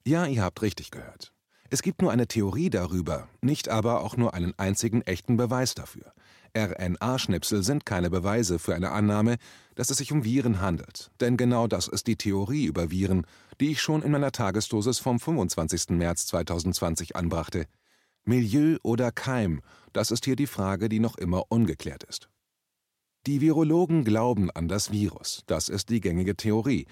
Ja, 0.03 0.25
ihr 0.25 0.43
habt 0.43 0.62
richtig 0.62 0.91
gehört. 0.91 1.33
Es 1.69 1.81
gibt 1.81 2.01
nur 2.01 2.12
eine 2.12 2.27
Theorie 2.27 2.69
darüber, 2.69 3.27
nicht 3.41 3.69
aber 3.69 4.01
auch 4.01 4.17
nur 4.17 4.33
einen 4.35 4.53
einzigen 4.59 5.01
echten 5.01 5.38
Beweis 5.38 5.74
dafür. 5.74 6.13
RNA-Schnipsel 6.55 7.63
sind 7.63 7.85
keine 7.85 8.09
Beweise 8.09 8.59
für 8.59 8.75
eine 8.75 8.91
Annahme, 8.91 9.38
dass 9.75 9.89
es 9.89 9.97
sich 9.97 10.12
um 10.12 10.24
Viren 10.24 10.62
handelt, 10.62 11.12
denn 11.19 11.38
genau 11.38 11.67
das 11.67 11.88
ist 11.88 12.07
die 12.07 12.15
Theorie 12.15 12.65
über 12.65 12.91
Viren, 12.91 13.25
die 13.59 13.71
ich 13.71 13.81
schon 13.81 14.01
in 14.01 14.12
meiner 14.12 14.31
Tagesdosis 14.31 15.00
vom 15.00 15.19
25. 15.19 15.89
März 15.89 16.27
2020 16.27 17.15
anbrachte. 17.15 17.65
Milieu 18.24 18.77
oder 18.83 19.12
Keim, 19.12 19.62
das 19.93 20.12
ist 20.12 20.25
hier 20.25 20.35
die 20.35 20.47
Frage, 20.47 20.89
die 20.89 21.00
noch 21.00 21.17
immer 21.17 21.43
ungeklärt 21.50 22.03
ist. 22.03 22.29
Die 23.27 23.41
Virologen 23.41 24.03
glauben 24.03 24.50
an 24.51 24.67
das 24.67 24.91
Virus, 24.91 25.43
das 25.47 25.69
ist 25.69 25.89
die 25.89 26.00
gängige 26.00 26.35
Theorie. 26.35 26.88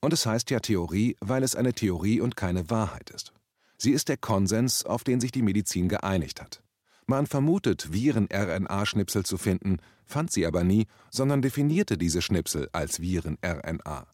Und 0.00 0.12
es 0.12 0.26
heißt 0.26 0.50
ja 0.50 0.60
Theorie, 0.60 1.16
weil 1.20 1.42
es 1.42 1.56
eine 1.56 1.72
Theorie 1.72 2.20
und 2.20 2.36
keine 2.36 2.68
Wahrheit 2.70 3.10
ist. 3.10 3.32
Sie 3.78 3.92
ist 3.92 4.08
der 4.08 4.16
Konsens, 4.16 4.84
auf 4.84 5.04
den 5.04 5.20
sich 5.20 5.32
die 5.32 5.42
Medizin 5.42 5.88
geeinigt 5.88 6.40
hat. 6.40 6.62
Man 7.08 7.26
vermutet, 7.26 7.92
Viren-RNA-Schnipsel 7.92 9.24
zu 9.24 9.38
finden, 9.38 9.78
fand 10.04 10.32
sie 10.32 10.44
aber 10.44 10.64
nie, 10.64 10.86
sondern 11.10 11.40
definierte 11.40 11.96
diese 11.96 12.20
Schnipsel 12.20 12.68
als 12.72 13.00
Viren-RNA. 13.00 14.06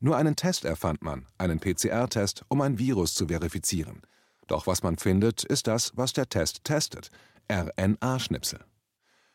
Nur 0.00 0.16
einen 0.16 0.34
Test 0.34 0.64
erfand 0.64 1.02
man, 1.02 1.26
einen 1.38 1.60
PCR-Test, 1.60 2.44
um 2.48 2.60
ein 2.60 2.78
Virus 2.78 3.14
zu 3.14 3.28
verifizieren. 3.28 4.02
Doch 4.48 4.66
was 4.66 4.82
man 4.82 4.98
findet, 4.98 5.44
ist 5.44 5.68
das, 5.68 5.96
was 5.96 6.12
der 6.12 6.28
Test 6.28 6.64
testet: 6.64 7.10
RNA-Schnipsel. 7.48 8.60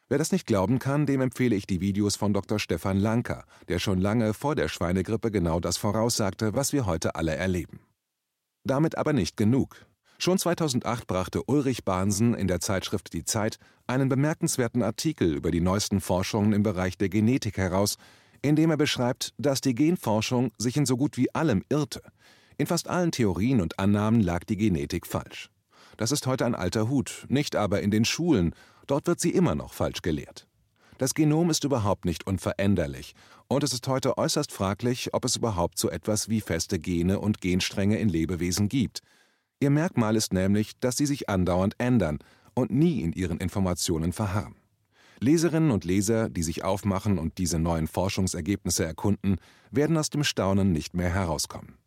Wer 0.10 0.18
das 0.18 0.32
nicht 0.32 0.46
glauben 0.46 0.80
kann, 0.80 1.06
dem 1.06 1.22
empfehle 1.22 1.56
ich 1.56 1.68
die 1.68 1.82
Videos 1.82 2.16
von 2.16 2.34
Dr. 2.34 2.60
Stefan 2.60 2.98
Lanker, 2.98 3.46
der 3.70 3.80
schon 3.80 4.00
lange 4.02 4.34
vor 4.34 4.56
der 4.56 4.68
Schweinegrippe 4.68 5.32
genau 5.32 5.60
das 5.60 5.78
voraussagte, 5.78 6.54
was 6.54 6.74
wir 6.74 6.86
heute 6.86 7.16
alle 7.16 7.36
erleben. 7.36 7.80
Damit 8.64 8.98
aber 8.98 9.14
nicht 9.14 9.38
genug. 9.38 9.86
Schon 10.22 10.38
2008 10.38 11.08
brachte 11.08 11.44
Ulrich 11.46 11.86
Bahnsen 11.86 12.34
in 12.34 12.50
der 12.50 12.60
Zeitschrift 12.60 13.14
Die 13.14 13.24
Zeit 13.24 13.58
einen 13.88 14.10
bemerkenswerten 14.10 14.84
Artikel 14.84 15.34
über 15.34 15.50
die 15.50 15.62
neuesten 15.62 16.02
Forschungen 16.02 16.52
im 16.52 16.62
Bereich 16.62 16.98
der 16.98 17.08
Genetik 17.08 17.56
heraus, 17.56 17.96
in 18.42 18.58
dem 18.58 18.70
er 18.70 18.76
beschreibt, 18.76 19.34
dass 19.38 19.62
die 19.62 19.74
Genforschung 19.74 20.52
sich 20.58 20.76
in 20.76 20.86
so 20.86 20.98
gut 20.98 21.16
wie 21.16 21.34
allem 21.34 21.64
irrte. 21.70 22.02
In 22.58 22.68
fast 22.68 22.90
allen 22.90 23.14
Theorien 23.14 23.62
und 23.62 23.80
Annahmen 23.80 24.20
lag 24.20 24.44
die 24.44 24.58
Genetik 24.58 25.08
falsch. 25.08 25.52
Das 25.96 26.12
ist 26.12 26.28
heute 26.28 26.46
ein 26.46 26.56
alter 26.56 26.90
Hut, 26.90 27.26
nicht 27.30 27.56
aber 27.56 27.82
in 27.82 27.90
den 27.90 28.04
Schulen, 28.04 28.54
dort 28.88 29.08
wird 29.08 29.22
sie 29.22 29.32
immer 29.32 29.56
noch 29.56 29.72
falsch 29.72 30.02
gelehrt. 30.02 30.48
Das 30.98 31.14
Genom 31.14 31.50
ist 31.50 31.64
überhaupt 31.64 32.04
nicht 32.04 32.28
unveränderlich, 32.28 33.16
und 33.48 33.64
es 33.64 33.72
ist 33.72 33.88
heute 33.88 34.18
äußerst 34.18 34.52
fraglich, 34.52 35.14
ob 35.14 35.24
es 35.24 35.38
überhaupt 35.38 35.78
so 35.78 35.90
etwas 35.90 36.28
wie 36.28 36.42
feste 36.42 36.78
Gene 36.78 37.20
und 37.20 37.40
Genstränge 37.40 38.00
in 38.00 38.10
Lebewesen 38.10 38.68
gibt. 38.68 39.02
Ihr 39.62 39.70
Merkmal 39.70 40.16
ist 40.16 40.34
nämlich, 40.34 40.80
dass 40.80 40.98
sie 40.98 41.06
sich 41.06 41.30
andauernd 41.30 41.76
ändern 41.78 42.20
und 42.54 42.72
nie 42.72 43.02
in 43.02 43.14
ihren 43.14 43.40
Informationen 43.40 44.14
verharren. 44.14 44.56
Leserinnen 45.20 45.72
und 45.72 45.84
Leser, 45.84 46.30
die 46.30 46.44
sich 46.44 46.64
aufmachen 46.64 47.20
und 47.20 47.38
diese 47.38 47.60
neuen 47.60 47.88
Forschungsergebnisse 47.88 48.86
erkunden, 48.86 49.36
werden 49.70 49.98
aus 49.98 50.10
dem 50.10 50.24
Staunen 50.24 50.72
nicht 50.72 50.94
mehr 50.94 51.10
herauskommen. 51.10 51.78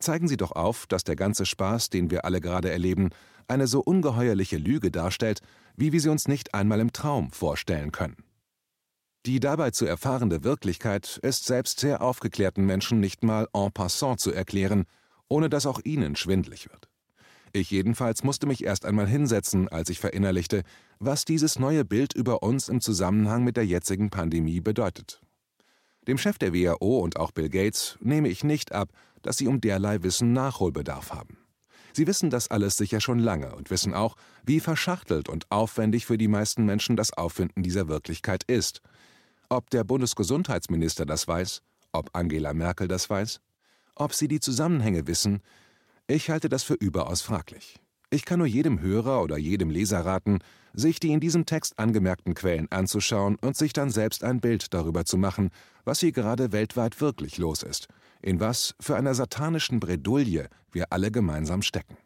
Zeigen 0.00 0.26
Sie 0.26 0.36
doch 0.36 0.52
auf, 0.52 0.86
dass 0.86 1.04
der 1.04 1.14
ganze 1.14 1.46
Spaß, 1.46 1.90
den 1.90 2.10
wir 2.10 2.24
alle 2.24 2.40
gerade 2.40 2.70
erleben, 2.70 3.10
eine 3.46 3.66
so 3.66 3.80
ungeheuerliche 3.80 4.56
Lüge 4.56 4.90
darstellt, 4.90 5.40
wie 5.76 5.92
wir 5.92 6.00
sie 6.00 6.08
uns 6.08 6.26
nicht 6.26 6.54
einmal 6.54 6.80
im 6.80 6.92
Traum 6.92 7.30
vorstellen 7.30 7.92
können. 7.92 8.16
Die 9.26 9.38
dabei 9.38 9.70
zu 9.70 9.84
erfahrende 9.86 10.42
Wirklichkeit 10.42 11.18
ist 11.22 11.44
selbst 11.44 11.80
sehr 11.80 12.00
aufgeklärten 12.00 12.64
Menschen 12.64 13.00
nicht 13.00 13.22
mal 13.22 13.46
en 13.52 13.70
passant 13.70 14.18
zu 14.18 14.32
erklären, 14.32 14.86
ohne 15.28 15.50
dass 15.50 15.66
auch 15.66 15.80
ihnen 15.84 16.16
schwindlig 16.16 16.70
wird. 16.70 16.89
Ich 17.52 17.70
jedenfalls 17.70 18.22
musste 18.22 18.46
mich 18.46 18.62
erst 18.64 18.84
einmal 18.84 19.08
hinsetzen, 19.08 19.68
als 19.68 19.88
ich 19.88 19.98
verinnerlichte, 19.98 20.62
was 21.00 21.24
dieses 21.24 21.58
neue 21.58 21.84
Bild 21.84 22.14
über 22.14 22.42
uns 22.42 22.68
im 22.68 22.80
Zusammenhang 22.80 23.42
mit 23.42 23.56
der 23.56 23.66
jetzigen 23.66 24.10
Pandemie 24.10 24.60
bedeutet. 24.60 25.20
Dem 26.06 26.16
Chef 26.16 26.38
der 26.38 26.54
WHO 26.54 27.00
und 27.00 27.16
auch 27.16 27.32
Bill 27.32 27.48
Gates 27.48 27.98
nehme 28.00 28.28
ich 28.28 28.44
nicht 28.44 28.72
ab, 28.72 28.90
dass 29.22 29.36
sie 29.36 29.48
um 29.48 29.60
derlei 29.60 30.02
Wissen 30.02 30.32
Nachholbedarf 30.32 31.12
haben. 31.12 31.38
Sie 31.92 32.06
wissen 32.06 32.30
das 32.30 32.48
alles 32.48 32.76
sicher 32.76 33.00
schon 33.00 33.18
lange 33.18 33.54
und 33.56 33.70
wissen 33.70 33.94
auch, 33.94 34.16
wie 34.44 34.60
verschachtelt 34.60 35.28
und 35.28 35.50
aufwendig 35.50 36.06
für 36.06 36.18
die 36.18 36.28
meisten 36.28 36.64
Menschen 36.64 36.96
das 36.96 37.12
Auffinden 37.12 37.64
dieser 37.64 37.88
Wirklichkeit 37.88 38.44
ist. 38.44 38.80
Ob 39.48 39.70
der 39.70 39.82
Bundesgesundheitsminister 39.82 41.04
das 41.04 41.26
weiß, 41.26 41.62
ob 41.90 42.10
Angela 42.12 42.54
Merkel 42.54 42.86
das 42.86 43.10
weiß, 43.10 43.40
ob 43.96 44.14
sie 44.14 44.28
die 44.28 44.40
Zusammenhänge 44.40 45.08
wissen, 45.08 45.42
ich 46.10 46.28
halte 46.28 46.48
das 46.48 46.64
für 46.64 46.74
überaus 46.74 47.22
fraglich. 47.22 47.78
Ich 48.10 48.24
kann 48.24 48.38
nur 48.38 48.46
jedem 48.48 48.80
Hörer 48.80 49.22
oder 49.22 49.38
jedem 49.38 49.70
Leser 49.70 50.04
raten, 50.04 50.40
sich 50.72 50.98
die 50.98 51.12
in 51.12 51.20
diesem 51.20 51.46
Text 51.46 51.78
angemerkten 51.78 52.34
Quellen 52.34 52.66
anzuschauen 52.70 53.36
und 53.40 53.56
sich 53.56 53.72
dann 53.72 53.90
selbst 53.90 54.24
ein 54.24 54.40
Bild 54.40 54.74
darüber 54.74 55.04
zu 55.04 55.16
machen, 55.16 55.50
was 55.84 56.00
hier 56.00 56.10
gerade 56.10 56.50
weltweit 56.50 57.00
wirklich 57.00 57.38
los 57.38 57.62
ist, 57.62 57.86
in 58.20 58.40
was 58.40 58.74
für 58.80 58.96
einer 58.96 59.14
satanischen 59.14 59.78
Bredouille 59.78 60.48
wir 60.72 60.86
alle 60.90 61.12
gemeinsam 61.12 61.62
stecken. 61.62 61.96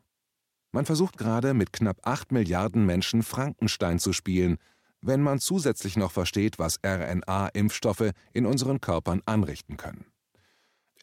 Man 0.72 0.84
versucht 0.84 1.16
gerade 1.16 1.54
mit 1.54 1.72
knapp 1.72 2.00
acht 2.02 2.32
Milliarden 2.32 2.84
Menschen 2.84 3.22
Frankenstein 3.22 3.98
zu 3.98 4.12
spielen, 4.12 4.58
wenn 5.00 5.22
man 5.22 5.38
zusätzlich 5.38 5.96
noch 5.96 6.12
versteht, 6.12 6.58
was 6.58 6.78
RNA-Impfstoffe 6.84 8.10
in 8.32 8.44
unseren 8.44 8.80
Körpern 8.80 9.22
anrichten 9.24 9.76
können. 9.78 10.04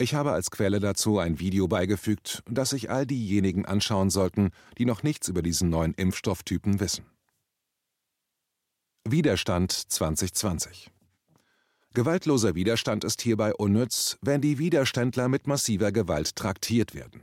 Ich 0.02 0.16
habe 0.16 0.32
als 0.32 0.50
Quelle 0.50 0.80
dazu 0.80 1.20
ein 1.20 1.40
Video 1.40 1.68
beigefügt, 1.68 2.42
das 2.50 2.72
sich 2.72 2.90
all 2.90 3.06
diejenigen 3.06 3.68
anschauen 3.68 4.10
sollten, 4.10 4.50
die 4.80 4.86
noch 4.86 5.04
nichts 5.04 5.28
über 5.28 5.44
diesen 5.44 5.70
neuen 5.70 5.94
Impfstofftypen 5.94 6.80
wissen. 6.80 7.06
Widerstand 9.08 9.72
2020 9.72 10.90
Gewaltloser 11.94 12.56
Widerstand 12.56 13.04
ist 13.04 13.22
hierbei 13.22 13.54
unnütz, 13.54 14.18
wenn 14.24 14.42
die 14.42 14.58
Widerständler 14.58 15.28
mit 15.28 15.46
massiver 15.46 15.92
Gewalt 15.92 16.36
traktiert 16.36 16.96
werden. 16.96 17.22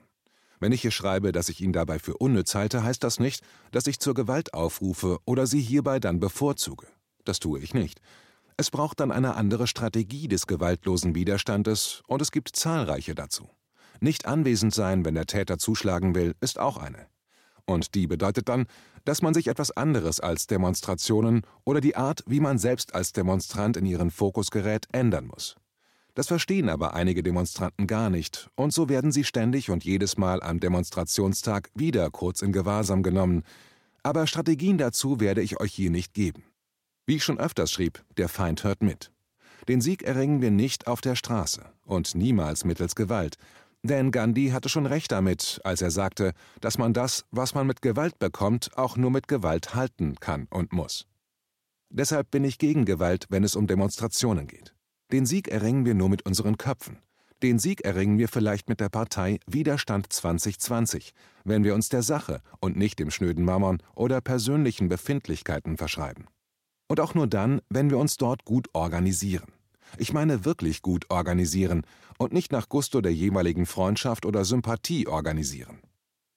Wenn 0.60 0.70
ich 0.70 0.82
hier 0.82 0.92
schreibe, 0.92 1.32
dass 1.32 1.48
ich 1.48 1.60
ihn 1.60 1.72
dabei 1.72 1.98
für 1.98 2.16
unnütz 2.18 2.54
halte, 2.54 2.84
heißt 2.84 3.02
das 3.02 3.18
nicht, 3.18 3.42
dass 3.72 3.88
ich 3.88 3.98
zur 3.98 4.14
Gewalt 4.14 4.54
aufrufe 4.54 5.18
oder 5.24 5.48
sie 5.48 5.60
hierbei 5.60 5.98
dann 5.98 6.20
bevorzuge. 6.20 6.86
Das 7.24 7.40
tue 7.40 7.58
ich 7.58 7.74
nicht. 7.74 8.00
Es 8.60 8.72
braucht 8.72 8.98
dann 8.98 9.12
eine 9.12 9.36
andere 9.36 9.68
Strategie 9.68 10.26
des 10.26 10.48
gewaltlosen 10.48 11.14
Widerstandes, 11.14 12.02
und 12.08 12.20
es 12.20 12.32
gibt 12.32 12.56
zahlreiche 12.56 13.14
dazu. 13.14 13.48
Nicht 14.00 14.26
anwesend 14.26 14.74
sein, 14.74 15.04
wenn 15.04 15.14
der 15.14 15.26
Täter 15.26 15.58
zuschlagen 15.58 16.16
will, 16.16 16.34
ist 16.40 16.58
auch 16.58 16.76
eine. 16.76 17.06
Und 17.66 17.94
die 17.94 18.08
bedeutet 18.08 18.48
dann, 18.48 18.66
dass 19.04 19.22
man 19.22 19.32
sich 19.32 19.46
etwas 19.46 19.70
anderes 19.70 20.18
als 20.18 20.48
Demonstrationen 20.48 21.42
oder 21.64 21.80
die 21.80 21.94
Art, 21.94 22.24
wie 22.26 22.40
man 22.40 22.58
selbst 22.58 22.96
als 22.96 23.12
Demonstrant 23.12 23.76
in 23.76 23.86
ihren 23.86 24.10
Fokus 24.10 24.50
gerät, 24.50 24.86
ändern 24.90 25.28
muss. 25.28 25.54
Das 26.16 26.26
verstehen 26.26 26.68
aber 26.68 26.94
einige 26.94 27.22
Demonstranten 27.22 27.86
gar 27.86 28.10
nicht, 28.10 28.50
und 28.56 28.72
so 28.72 28.88
werden 28.88 29.12
sie 29.12 29.22
ständig 29.22 29.70
und 29.70 29.84
jedes 29.84 30.16
Mal 30.16 30.42
am 30.42 30.58
Demonstrationstag 30.58 31.70
wieder 31.76 32.10
kurz 32.10 32.42
in 32.42 32.50
Gewahrsam 32.50 33.04
genommen. 33.04 33.44
Aber 34.02 34.26
Strategien 34.26 34.78
dazu 34.78 35.20
werde 35.20 35.42
ich 35.42 35.60
euch 35.60 35.72
hier 35.72 35.90
nicht 35.90 36.12
geben. 36.12 36.47
Wie 37.08 37.16
ich 37.16 37.24
schon 37.24 37.40
öfters 37.40 37.72
schrieb, 37.72 38.04
der 38.18 38.28
Feind 38.28 38.64
hört 38.64 38.82
mit. 38.82 39.10
Den 39.66 39.80
Sieg 39.80 40.02
erringen 40.02 40.42
wir 40.42 40.50
nicht 40.50 40.86
auf 40.86 41.00
der 41.00 41.16
Straße 41.16 41.64
und 41.86 42.14
niemals 42.14 42.66
mittels 42.66 42.94
Gewalt. 42.94 43.38
Denn 43.82 44.10
Gandhi 44.10 44.50
hatte 44.50 44.68
schon 44.68 44.84
recht 44.84 45.10
damit, 45.10 45.58
als 45.64 45.80
er 45.80 45.90
sagte, 45.90 46.34
dass 46.60 46.76
man 46.76 46.92
das, 46.92 47.24
was 47.30 47.54
man 47.54 47.66
mit 47.66 47.80
Gewalt 47.80 48.18
bekommt, 48.18 48.76
auch 48.76 48.98
nur 48.98 49.10
mit 49.10 49.26
Gewalt 49.26 49.74
halten 49.74 50.16
kann 50.20 50.48
und 50.50 50.74
muss. 50.74 51.06
Deshalb 51.88 52.30
bin 52.30 52.44
ich 52.44 52.58
gegen 52.58 52.84
Gewalt, 52.84 53.24
wenn 53.30 53.42
es 53.42 53.56
um 53.56 53.66
Demonstrationen 53.66 54.46
geht. 54.46 54.74
Den 55.10 55.24
Sieg 55.24 55.48
erringen 55.48 55.86
wir 55.86 55.94
nur 55.94 56.10
mit 56.10 56.26
unseren 56.26 56.58
Köpfen. 56.58 56.98
Den 57.42 57.58
Sieg 57.58 57.86
erringen 57.86 58.18
wir 58.18 58.28
vielleicht 58.28 58.68
mit 58.68 58.80
der 58.80 58.90
Partei 58.90 59.40
Widerstand 59.46 60.12
2020, 60.12 61.14
wenn 61.44 61.64
wir 61.64 61.74
uns 61.74 61.88
der 61.88 62.02
Sache 62.02 62.42
und 62.60 62.76
nicht 62.76 62.98
dem 62.98 63.10
schnöden 63.10 63.46
Mammon 63.46 63.82
oder 63.94 64.20
persönlichen 64.20 64.90
Befindlichkeiten 64.90 65.78
verschreiben. 65.78 66.26
Und 66.88 67.00
auch 67.00 67.14
nur 67.14 67.26
dann, 67.26 67.60
wenn 67.68 67.90
wir 67.90 67.98
uns 67.98 68.16
dort 68.16 68.44
gut 68.44 68.68
organisieren. 68.72 69.52
Ich 69.96 70.12
meine 70.12 70.44
wirklich 70.44 70.82
gut 70.82 71.06
organisieren 71.10 71.82
und 72.18 72.32
nicht 72.32 72.52
nach 72.52 72.68
Gusto 72.68 73.00
der 73.00 73.14
jeweiligen 73.14 73.66
Freundschaft 73.66 74.26
oder 74.26 74.44
Sympathie 74.44 75.06
organisieren. 75.06 75.80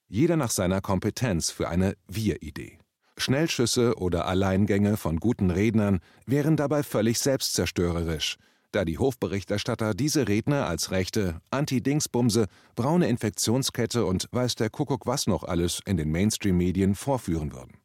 Jeder 0.08 0.38
nach 0.38 0.52
seiner 0.52 0.82
Kompetenz 0.82 1.52
für 1.52 1.70
eine 1.70 1.96
Wir-Idee. 2.08 2.78
Schnellschüsse 3.18 3.98
oder 3.98 4.26
Alleingänge 4.26 4.98
von 4.98 5.18
guten 5.18 5.52
Rednern 5.52 6.00
wären 6.26 6.58
dabei 6.58 6.84
völlig 6.84 7.20
selbstzerstörerisch, 7.20 8.38
da 8.72 8.86
die 8.86 8.98
Hofberichterstatter 8.98 9.94
diese 9.94 10.28
Redner 10.28 10.66
als 10.66 10.92
rechte, 10.92 11.42
Anti-Dingsbumse, 11.52 12.48
braune 12.76 13.08
Infektionskette 13.08 14.06
und 14.06 14.28
weiß 14.32 14.56
der 14.56 14.70
Kuckuck 14.70 15.06
was 15.06 15.28
noch 15.28 15.44
alles 15.44 15.82
in 15.86 15.98
den 15.98 16.12
Mainstream-Medien 16.12 16.96
vorführen 16.96 17.54
würden. 17.54 17.81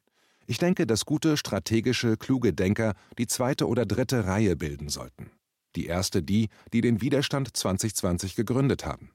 Ich 0.47 0.59
denke, 0.59 0.87
dass 0.87 1.05
gute, 1.05 1.37
strategische, 1.37 2.17
kluge 2.17 2.53
Denker 2.53 2.95
die 3.19 3.27
zweite 3.27 3.67
oder 3.67 3.85
dritte 3.85 4.27
Reihe 4.27 4.57
bilden 4.57 4.89
sollten. 4.89 5.31
Die 5.75 5.87
erste 5.87 6.23
die, 6.23 6.49
die 6.73 6.81
den 6.81 7.01
Widerstand 7.01 7.57
2020 7.57 8.37
gegründet 8.37 8.87
haben. 8.87 9.11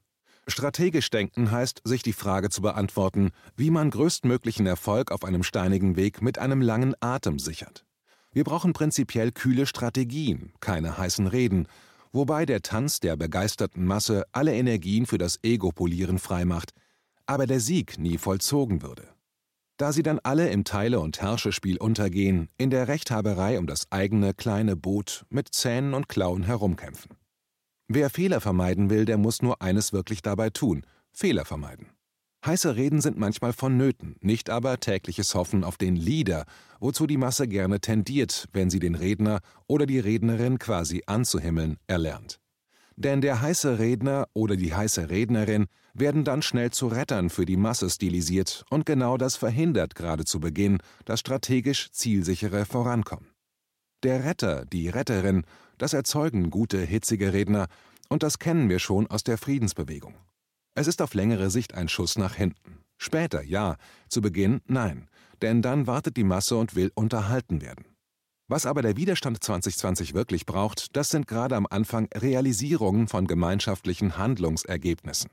Strategisch 0.48 1.10
denken 1.10 1.52
heißt, 1.52 1.82
sich 1.86 2.04
die 2.04 2.14
Frage 2.14 2.50
zu 2.50 2.62
beantworten, 2.62 3.32
wie 3.56 3.72
man 3.72 3.92
größtmöglichen 3.92 4.66
Erfolg 4.66 5.12
auf 5.12 5.24
einem 5.24 5.44
steinigen 5.44 5.96
Weg 5.96 6.22
mit 6.22 6.40
einem 6.40 6.62
langen 6.62 6.96
Atem 7.00 7.40
sichert. 7.40 7.86
Wir 8.34 8.44
brauchen 8.44 8.74
prinzipiell 8.74 9.32
kühle 9.32 9.66
Strategien, 9.66 10.54
keine 10.60 10.98
heißen 10.98 11.28
Reden, 11.28 11.68
wobei 12.12 12.46
der 12.46 12.62
Tanz 12.62 13.00
der 13.00 13.16
begeisterten 13.16 13.86
Masse 13.86 14.26
alle 14.32 14.54
Energien 14.54 15.06
für 15.06 15.18
das 15.18 15.40
Ego-Polieren 15.44 16.20
freimacht, 16.20 16.72
aber 17.26 17.46
der 17.46 17.60
Sieg 17.60 17.98
nie 17.98 18.18
vollzogen 18.18 18.82
würde. 18.82 19.08
Da 19.82 19.92
sie 19.92 20.04
dann 20.04 20.20
alle 20.22 20.48
im 20.50 20.64
Teile- 20.64 21.00
und 21.00 21.24
Herrschespiel 21.24 21.78
untergehen, 21.78 22.50
in 22.60 22.70
der 22.70 22.88
Rechthaberei 22.88 23.58
um 23.58 23.66
das 23.66 23.92
eigene 23.92 24.36
kleine 24.36 24.76
Boot 24.76 25.26
mit 25.32 25.56
Zähnen 25.56 25.96
und 25.96 26.08
Klauen 26.08 26.44
herumkämpfen. 26.44 27.18
Wer 27.88 28.12
Fehler 28.12 28.42
vermeiden 28.42 28.92
will, 28.92 29.06
der 29.06 29.18
muss 29.18 29.42
nur 29.42 29.60
eines 29.64 29.92
wirklich 29.92 30.22
dabei 30.22 30.52
tun: 30.52 30.86
Fehler 31.12 31.46
vermeiden. 31.46 31.88
Heiße 32.46 32.76
Reden 32.76 33.02
sind 33.02 33.18
manchmal 33.18 33.54
vonnöten, 33.54 34.18
nicht 34.22 34.52
aber 34.52 34.80
tägliches 34.80 35.34
Hoffen 35.34 35.64
auf 35.64 35.78
den 35.78 35.96
Leader, 35.96 36.46
wozu 36.80 37.08
die 37.08 37.18
Masse 37.18 37.48
gerne 37.48 37.80
tendiert, 37.80 38.50
wenn 38.54 38.70
sie 38.70 38.80
den 38.80 38.94
Redner 38.94 39.40
oder 39.66 39.88
die 39.88 40.00
Rednerin 40.00 40.60
quasi 40.60 41.02
anzuhimmeln 41.08 41.78
erlernt. 41.88 42.40
Denn 42.95 43.21
der 43.21 43.41
heiße 43.41 43.79
Redner 43.79 44.27
oder 44.33 44.55
die 44.55 44.74
heiße 44.74 45.10
Rednerin 45.10 45.67
werden 45.93 46.24
dann 46.24 46.41
schnell 46.41 46.71
zu 46.71 46.88
Rettern 46.88 47.29
für 47.29 47.45
die 47.45 47.57
Masse 47.57 47.89
stilisiert 47.89 48.65
und 48.69 48.86
genau 48.86 49.17
das 49.17 49.36
verhindert 49.36 49.95
gerade 49.95 50.25
zu 50.25 50.39
Beginn 50.39 50.79
das 51.05 51.19
strategisch 51.19 51.91
zielsichere 51.91 52.65
Vorankommen. 52.65 53.29
Der 54.03 54.24
Retter, 54.24 54.65
die 54.65 54.89
Retterin 54.89 55.43
das 55.81 55.93
erzeugen 55.93 56.51
gute, 56.51 56.79
hitzige 56.79 57.33
Redner, 57.33 57.67
und 58.07 58.21
das 58.21 58.38
kennen 58.38 58.69
wir 58.69 58.77
schon 58.77 59.07
aus 59.07 59.24
der 59.24 59.39
Friedensbewegung. 59.39 60.13
Es 60.75 60.88
ist 60.88 61.01
auf 61.01 61.15
längere 61.15 61.50
Sicht 61.50 61.74
ein 61.74 61.89
Schuss 61.89 62.17
nach 62.17 62.36
hinten. 62.36 62.83
Später 63.00 63.41
ja, 63.41 63.77
zu 64.07 64.21
Beginn 64.21 64.62
nein, 64.67 65.10
denn 65.41 65.63
dann 65.63 65.88
wartet 65.88 66.17
die 66.17 66.24
Masse 66.24 66.55
und 66.55 66.75
will 66.75 66.91
unterhalten 66.93 67.62
werden. 67.62 67.90
Was 68.51 68.65
aber 68.65 68.81
der 68.81 68.98
Widerstand 68.98 69.41
2020 69.41 70.13
wirklich 70.13 70.46
braucht, 70.46 70.98
das 70.98 71.10
sind 71.10 71.25
gerade 71.25 71.55
am 71.55 71.65
Anfang 71.70 72.10
Realisierungen 72.13 73.08
von 73.08 73.25
gemeinschaftlichen 73.25 74.17
Handlungsergebnissen. 74.17 75.29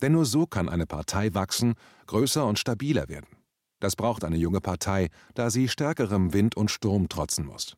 Denn 0.00 0.12
nur 0.12 0.24
so 0.24 0.46
kann 0.46 0.70
eine 0.70 0.86
Partei 0.86 1.34
wachsen, 1.34 1.74
größer 2.06 2.46
und 2.46 2.58
stabiler 2.58 3.10
werden. 3.10 3.28
Das 3.80 3.96
braucht 3.96 4.24
eine 4.24 4.38
junge 4.38 4.62
Partei, 4.62 5.10
da 5.34 5.50
sie 5.50 5.68
stärkerem 5.68 6.32
Wind 6.32 6.56
und 6.56 6.70
Sturm 6.70 7.10
trotzen 7.10 7.44
muss. 7.44 7.76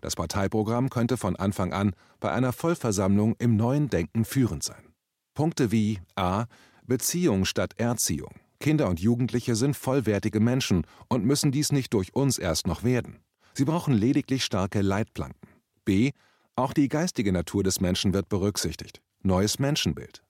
Das 0.00 0.16
Parteiprogramm 0.16 0.90
könnte 0.90 1.16
von 1.16 1.36
Anfang 1.36 1.72
an 1.72 1.92
bei 2.18 2.32
einer 2.32 2.52
Vollversammlung 2.52 3.36
im 3.38 3.54
neuen 3.54 3.90
Denken 3.90 4.24
führend 4.24 4.64
sein. 4.64 4.92
Punkte 5.34 5.70
wie 5.70 6.00
a. 6.16 6.46
Beziehung 6.82 7.44
statt 7.44 7.74
Erziehung. 7.76 8.34
Kinder 8.58 8.88
und 8.88 8.98
Jugendliche 8.98 9.54
sind 9.54 9.76
vollwertige 9.76 10.40
Menschen 10.40 10.84
und 11.08 11.24
müssen 11.24 11.52
dies 11.52 11.70
nicht 11.70 11.94
durch 11.94 12.12
uns 12.12 12.38
erst 12.38 12.66
noch 12.66 12.82
werden. 12.82 13.20
Sie 13.54 13.64
brauchen 13.64 13.94
lediglich 13.94 14.44
starke 14.44 14.80
Leitplanken. 14.80 15.48
b. 15.84 16.12
Auch 16.56 16.72
die 16.72 16.88
geistige 16.88 17.32
Natur 17.32 17.62
des 17.62 17.80
Menschen 17.80 18.12
wird 18.12 18.28
berücksichtigt. 18.28 19.00
Neues 19.22 19.58
Menschenbild. 19.58 20.22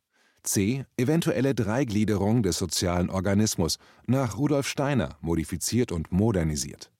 C. 0.43 0.87
Eventuelle 0.97 1.55
Dreigliederung 1.55 2.43
des 2.43 2.59
sozialen 2.59 3.11
Organismus 3.11 3.79
nach 4.07 4.39
Rudolf 4.39 4.67
Steiner 4.67 5.19
modifiziert 5.21 5.93
und 5.93 6.13
modernisiert. 6.13 6.91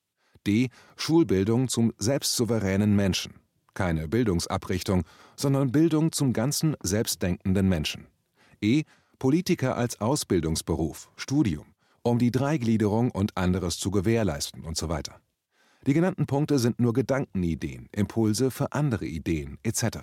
D. 0.47 0.69
Schulbildung 0.97 1.69
zum 1.69 1.93
selbstsouveränen 1.99 2.95
Menschen. 2.95 3.35
Keine 3.75 4.09
Bildungsabrichtung, 4.09 5.05
sondern 5.37 5.73
Bildung 5.73 6.13
zum 6.13 6.33
ganzen 6.33 6.77
selbstdenkenden 6.83 7.69
Menschen. 7.69 8.07
E. 8.61 8.85
Politiker 9.19 9.77
als 9.77 10.01
Ausbildungsberuf, 10.01 11.11
Studium, 11.17 11.67
um 12.03 12.19
die 12.19 12.31
Dreigliederung 12.31 13.11
und 13.11 13.37
anderes 13.37 13.79
zu 13.79 13.91
gewährleisten 13.91 14.65
und 14.65 14.77
so 14.77 14.89
weiter. 14.89 15.21
Die 15.87 15.95
genannten 15.95 16.27
Punkte 16.27 16.59
sind 16.59 16.79
nur 16.79 16.93
Gedankenideen, 16.93 17.89
Impulse 17.93 18.51
für 18.51 18.73
andere 18.73 19.07
Ideen 19.07 19.59
etc. 19.63 19.99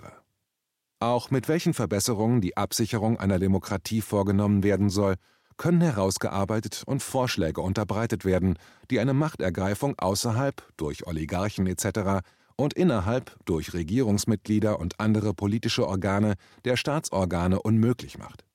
Auch 0.98 1.30
mit 1.30 1.48
welchen 1.48 1.74
Verbesserungen 1.74 2.40
die 2.40 2.56
Absicherung 2.56 3.18
einer 3.20 3.38
Demokratie 3.38 4.00
vorgenommen 4.00 4.64
werden 4.64 4.90
soll, 4.90 5.14
können 5.56 5.80
herausgearbeitet 5.80 6.82
und 6.86 7.02
Vorschläge 7.02 7.60
unterbreitet 7.60 8.24
werden, 8.24 8.58
die 8.90 8.98
eine 8.98 9.14
Machtergreifung 9.14 9.98
außerhalb 9.98 10.62
durch 10.76 11.06
Oligarchen 11.06 11.66
etc. 11.66 12.24
und 12.56 12.74
innerhalb 12.74 13.36
durch 13.44 13.74
Regierungsmitglieder 13.74 14.80
und 14.80 14.98
andere 14.98 15.34
politische 15.34 15.86
Organe 15.86 16.34
der 16.64 16.76
Staatsorgane 16.76 17.60
unmöglich 17.60 18.18
macht. 18.18 18.47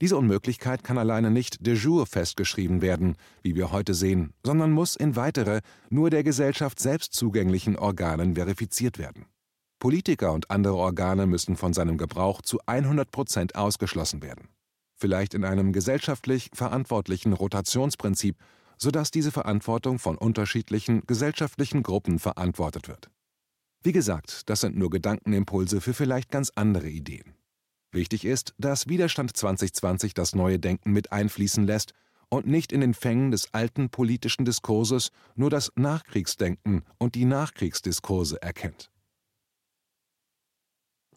Diese 0.00 0.16
Unmöglichkeit 0.16 0.84
kann 0.84 0.98
alleine 0.98 1.30
nicht 1.30 1.66
de 1.66 1.74
jour 1.74 2.06
festgeschrieben 2.06 2.82
werden, 2.82 3.16
wie 3.42 3.54
wir 3.54 3.72
heute 3.72 3.94
sehen, 3.94 4.32
sondern 4.44 4.72
muss 4.72 4.96
in 4.96 5.16
weitere, 5.16 5.60
nur 5.90 6.10
der 6.10 6.24
Gesellschaft 6.24 6.80
selbst 6.80 7.14
zugänglichen 7.14 7.76
Organen 7.76 8.34
verifiziert 8.34 8.98
werden. 8.98 9.26
Politiker 9.78 10.32
und 10.32 10.50
andere 10.50 10.76
Organe 10.76 11.26
müssen 11.26 11.56
von 11.56 11.72
seinem 11.72 11.98
Gebrauch 11.98 12.42
zu 12.42 12.58
100 12.66 13.10
Prozent 13.10 13.56
ausgeschlossen 13.56 14.22
werden 14.22 14.48
vielleicht 14.96 15.34
in 15.34 15.44
einem 15.44 15.72
gesellschaftlich 15.72 16.50
verantwortlichen 16.52 17.32
Rotationsprinzip, 17.32 18.36
sodass 18.78 19.10
diese 19.10 19.30
Verantwortung 19.30 19.98
von 19.98 20.18
unterschiedlichen 20.18 21.02
gesellschaftlichen 21.06 21.82
Gruppen 21.82 22.18
verantwortet 22.18 22.88
wird. 22.88 23.10
Wie 23.82 23.92
gesagt, 23.92 24.48
das 24.50 24.60
sind 24.60 24.76
nur 24.76 24.90
Gedankenimpulse 24.90 25.80
für 25.80 25.94
vielleicht 25.94 26.30
ganz 26.30 26.50
andere 26.54 26.88
Ideen. 26.88 27.35
Wichtig 27.92 28.24
ist, 28.24 28.54
dass 28.58 28.88
Widerstand 28.88 29.36
2020 29.36 30.14
das 30.14 30.34
neue 30.34 30.58
Denken 30.58 30.92
mit 30.92 31.12
einfließen 31.12 31.66
lässt 31.66 31.92
und 32.28 32.46
nicht 32.46 32.72
in 32.72 32.80
den 32.80 32.94
Fängen 32.94 33.30
des 33.30 33.54
alten 33.54 33.88
politischen 33.90 34.44
Diskurses 34.44 35.10
nur 35.34 35.50
das 35.50 35.72
Nachkriegsdenken 35.76 36.84
und 36.98 37.14
die 37.14 37.24
Nachkriegsdiskurse 37.24 38.42
erkennt. 38.42 38.90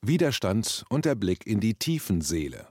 Widerstand 0.01 0.85
und 0.89 1.05
der 1.05 1.15
Blick 1.15 1.45
in 1.45 1.59
die 1.59 1.73
tiefen 1.73 2.21
Seele 2.21 2.67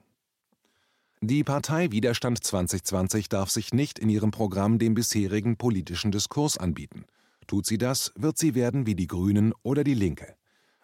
die 1.20 1.42
Partei 1.42 1.90
Widerstand 1.90 2.44
2020 2.44 3.28
darf 3.28 3.50
sich 3.50 3.74
nicht 3.74 3.98
in 3.98 4.08
ihrem 4.08 4.30
Programm 4.30 4.78
dem 4.78 4.94
bisherigen 4.94 5.56
politischen 5.56 6.12
Diskurs 6.12 6.56
anbieten. 6.56 7.06
Tut 7.48 7.66
sie 7.66 7.76
das, 7.76 8.12
wird 8.14 8.38
sie 8.38 8.54
werden 8.54 8.86
wie 8.86 8.94
die 8.94 9.08
Grünen 9.08 9.52
oder 9.64 9.82
die 9.82 9.94
Linke. 9.94 10.37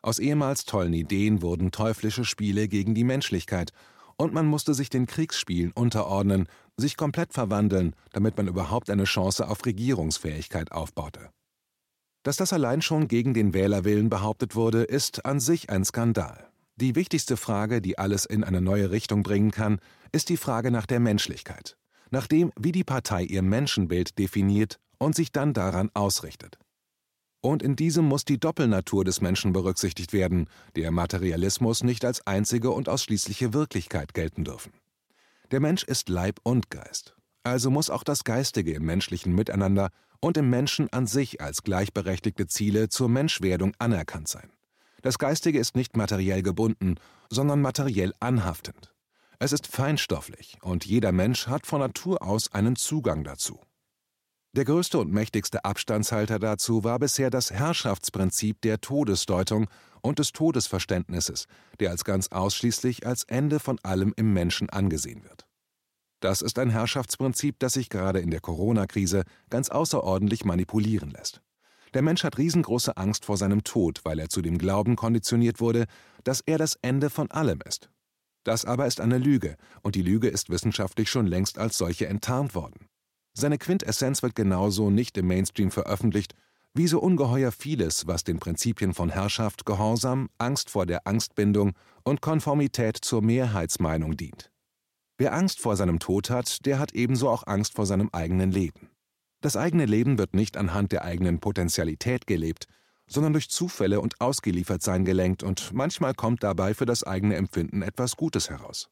Aus 0.05 0.19
ehemals 0.19 0.67
tollen 0.67 0.93
Ideen 0.93 1.41
wurden 1.41 1.71
teuflische 1.71 2.27
Spiele 2.27 2.69
gegen 2.69 2.95
die 2.95 3.05
Menschlichkeit, 3.05 3.71
und 4.17 4.35
man 4.35 4.45
musste 4.45 4.75
sich 4.75 4.91
den 4.91 5.07
Kriegsspielen 5.07 5.73
unterordnen, 5.73 6.47
sich 6.77 6.99
komplett 6.99 7.33
verwandeln, 7.33 7.97
damit 8.13 8.37
man 8.37 8.47
überhaupt 8.47 8.91
eine 8.91 9.05
Chance 9.05 9.49
auf 9.49 9.65
Regierungsfähigkeit 9.65 10.73
aufbaute. 10.73 11.31
Dass 12.23 12.37
das 12.37 12.53
allein 12.53 12.83
schon 12.83 13.09
gegen 13.09 13.33
den 13.33 13.55
Wählerwillen 13.55 14.11
behauptet 14.11 14.55
wurde, 14.55 14.83
ist 14.83 15.25
an 15.25 15.41
sich 15.41 15.71
ein 15.71 15.87
Skandal. 15.87 16.51
Die 16.77 16.97
wichtigste 16.97 17.39
Frage, 17.39 17.81
die 17.81 17.97
alles 17.97 18.27
in 18.27 18.45
eine 18.45 18.61
neue 18.61 18.91
Richtung 18.91 19.23
bringen 19.23 19.53
kann, 19.53 19.79
ist 20.13 20.29
die 20.29 20.37
Frage 20.37 20.71
nach 20.71 20.85
der 20.85 21.01
Menschlichkeit, 21.01 21.79
nach 22.11 22.27
dem, 22.27 22.53
wie 22.61 22.73
die 22.73 22.85
Partei 22.85 23.25
ihr 23.25 23.43
Menschenbild 23.43 24.19
definiert 24.19 24.79
und 24.99 25.15
sich 25.15 25.33
dann 25.33 25.55
daran 25.55 25.89
ausrichtet. 25.95 26.59
Und 27.45 27.63
in 27.63 27.77
diesem 27.77 28.07
muss 28.07 28.25
die 28.25 28.41
Doppelnatur 28.41 29.05
des 29.05 29.21
Menschen 29.21 29.53
berücksichtigt 29.53 30.15
werden, 30.15 30.49
der 30.77 30.91
Materialismus 30.91 31.85
nicht 31.85 32.07
als 32.07 32.27
einzige 32.27 32.71
und 32.71 32.89
ausschließliche 32.89 33.53
Wirklichkeit 33.53 34.15
gelten 34.15 34.45
dürfen. 34.45 34.73
Der 35.51 35.61
Mensch 35.61 35.85
ist 35.85 36.09
Leib 36.09 36.41
und 36.43 36.71
Geist, 36.71 37.15
also 37.43 37.71
muss 37.71 37.91
auch 37.91 38.03
das 38.03 38.25
Geistige 38.25 38.73
im 38.73 38.87
menschlichen 38.87 39.35
Miteinander 39.35 39.91
und 40.21 40.39
im 40.39 40.49
Menschen 40.49 40.91
an 40.91 41.07
sich 41.07 41.43
als 41.43 41.63
gleichberechtigte 41.63 42.47
Ziele 42.47 42.89
zur 42.89 43.11
Menschwerdung 43.11 43.75
anerkannt 43.79 44.29
sein. 44.29 44.51
Das 45.03 45.19
Geistige 45.19 45.59
ist 45.59 45.77
nicht 45.77 45.99
materiell 45.99 46.43
gebunden, 46.43 46.95
sondern 47.29 47.61
materiell 47.61 48.15
anhaftend. 48.21 48.95
Es 49.39 49.53
ist 49.53 49.67
feinstofflich 49.67 50.57
und 50.63 50.87
jeder 50.87 51.13
Mensch 51.13 51.47
hat 51.47 51.67
von 51.67 51.81
Natur 51.81 52.23
aus 52.23 52.51
einen 52.55 52.77
Zugang 52.77 53.23
dazu. 53.23 53.61
Der 54.55 54.65
größte 54.65 55.01
und 55.01 55.13
mächtigste 55.13 55.65
Abstandshalter 55.65 56.39
dazu 56.39 56.85
war 56.85 57.01
bisher 57.01 57.29
das 57.29 57.51
Herrschaftsprinzip 57.51 58.61
der 58.61 58.81
Todesdeutung 58.81 59.67
und 60.01 60.21
des 60.21 60.31
Todesverständnisses, 60.31 61.47
der 61.81 61.91
als 61.91 62.05
ganz 62.05 62.29
ausschließlich 62.29 63.05
als 63.05 63.25
Ende 63.25 63.59
von 63.59 63.81
allem 63.83 64.13
im 64.15 64.33
Menschen 64.33 64.71
angesehen 64.71 65.25
wird. 65.25 65.49
Das 66.21 66.41
ist 66.41 66.61
ein 66.61 66.71
Herrschaftsprinzip, 66.71 67.59
das 67.59 67.73
sich 67.73 67.89
gerade 67.89 68.21
in 68.21 68.31
der 68.31 68.39
Corona-Krise 68.39 69.25
ganz 69.51 69.71
außerordentlich 69.71 70.45
manipulieren 70.45 71.11
lässt. 71.11 71.43
Der 71.93 72.03
Mensch 72.03 72.23
hat 72.23 72.39
riesengroße 72.39 72.97
Angst 72.97 73.25
vor 73.25 73.37
seinem 73.37 73.65
Tod, 73.65 74.03
weil 74.05 74.21
er 74.21 74.29
zu 74.29 74.41
dem 74.41 74.59
Glauben 74.59 74.95
konditioniert 74.95 75.59
wurde, 75.59 75.87
dass 76.23 76.43
er 76.47 76.59
das 76.59 76.79
Ende 76.81 77.11
von 77.11 77.29
allem 77.33 77.59
ist. 77.67 77.91
Das 78.45 78.65
aber 78.65 78.87
ist 78.87 79.01
eine 79.01 79.19
Lüge, 79.19 79.57
und 79.83 79.97
die 79.97 80.03
Lüge 80.03 80.29
ist 80.29 80.49
wissenschaftlich 80.49 81.11
schon 81.11 81.27
längst 81.27 81.59
als 81.59 81.77
solche 81.77 82.07
enttarnt 82.07 82.55
worden. 82.55 82.87
Seine 83.37 83.59
Quintessenz 83.59 84.23
wird 84.23 84.37
genauso 84.37 84.91
nicht 84.91 85.19
im 85.19 85.27
Mainstream 85.27 85.73
veröffentlicht, 85.73 86.35
wie 86.73 86.87
so 86.87 87.01
ungeheuer 87.01 87.53
vieles, 87.53 88.07
was 88.07 88.25
den 88.25 88.39
Prinzipien 88.39 88.95
von 88.95 89.11
Herrschaft, 89.11 89.67
Gehorsam, 89.67 90.29
Angst 90.39 90.71
vor 90.71 90.87
der 90.87 91.07
Angstbindung 91.07 91.73
und 92.05 92.21
Konformität 92.21 92.97
zur 92.97 93.23
Mehrheitsmeinung 93.23 94.17
dient. 94.17 94.51
Wer 95.19 95.33
Angst 95.33 95.61
vor 95.61 95.77
seinem 95.77 96.01
Tod 96.01 96.31
hat, 96.31 96.65
der 96.67 96.79
hat 96.79 96.93
ebenso 96.93 97.29
auch 97.29 97.47
Angst 97.47 97.75
vor 97.75 97.87
seinem 97.87 98.09
eigenen 98.13 98.51
Leben. 98.51 98.91
Das 99.41 99.57
eigene 99.57 99.87
Leben 99.87 100.19
wird 100.19 100.35
nicht 100.35 100.57
anhand 100.57 100.91
der 100.93 101.05
eigenen 101.05 101.39
Potentialität 101.39 102.27
gelebt, 102.27 102.67
sondern 103.07 103.33
durch 103.33 103.51
Zufälle 103.51 104.01
und 104.01 104.21
Ausgeliefertsein 104.21 105.05
gelenkt 105.05 105.43
und 105.43 105.73
manchmal 105.73 106.15
kommt 106.15 106.43
dabei 106.43 106.75
für 106.75 106.87
das 106.87 107.05
eigene 107.05 107.37
Empfinden 107.37 107.83
etwas 107.83 108.17
Gutes 108.17 108.49
heraus. 108.51 108.89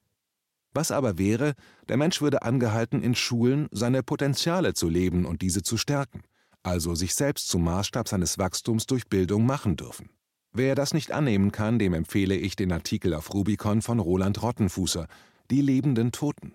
Was 0.75 0.91
aber 0.91 1.19
wäre, 1.19 1.55
der 1.89 1.97
Mensch 1.97 2.21
würde 2.21 2.43
angehalten, 2.43 3.03
in 3.03 3.15
Schulen 3.15 3.69
seine 3.71 4.03
Potenziale 4.03 4.75
zu 4.75 4.89
leben 4.89 5.27
und 5.27 5.43
diese 5.43 5.63
zu 5.63 5.77
stärken, 5.77 6.23
also 6.63 6.95
sich 6.95 7.15
selbst 7.15 7.49
zum 7.49 7.65
Maßstab 7.65 8.09
seines 8.09 8.39
Wachstums 8.39 8.87
durch 8.87 9.09
Bildung 9.09 9.45
machen 9.45 9.77
dürfen. 9.77 10.09
Wer 10.53 10.75
das 10.75 10.95
nicht 10.95 11.13
annehmen 11.13 11.53
kann, 11.53 11.79
dem 11.79 11.95
empfehle 11.95 12.37
ich 12.37 12.57
den 12.57 12.73
Artikel 12.73 13.15
auf 13.15 13.33
Rubicon 13.33 13.83
von 13.83 13.99
Roland 13.99 14.43
Rottenfußer, 14.43 15.07
Die 15.51 15.63
lebenden 15.63 16.13
Toten. 16.13 16.55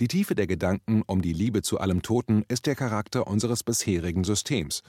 Die 0.00 0.08
Tiefe 0.08 0.34
der 0.34 0.46
Gedanken 0.46 1.02
um 1.06 1.22
die 1.22 1.32
Liebe 1.32 1.62
zu 1.62 1.80
allem 1.80 2.02
Toten 2.02 2.44
ist 2.48 2.66
der 2.66 2.76
Charakter 2.76 3.26
unseres 3.26 3.64
bisherigen 3.64 4.24
Systems, 4.24 4.82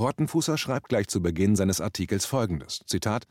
Rottenfußer 0.00 0.56
schreibt 0.56 0.88
gleich 0.88 1.08
zu 1.08 1.20
Beginn 1.20 1.56
seines 1.56 1.80
Artikels 1.80 2.24
folgendes: 2.24 2.80
Zitat: 2.86 3.24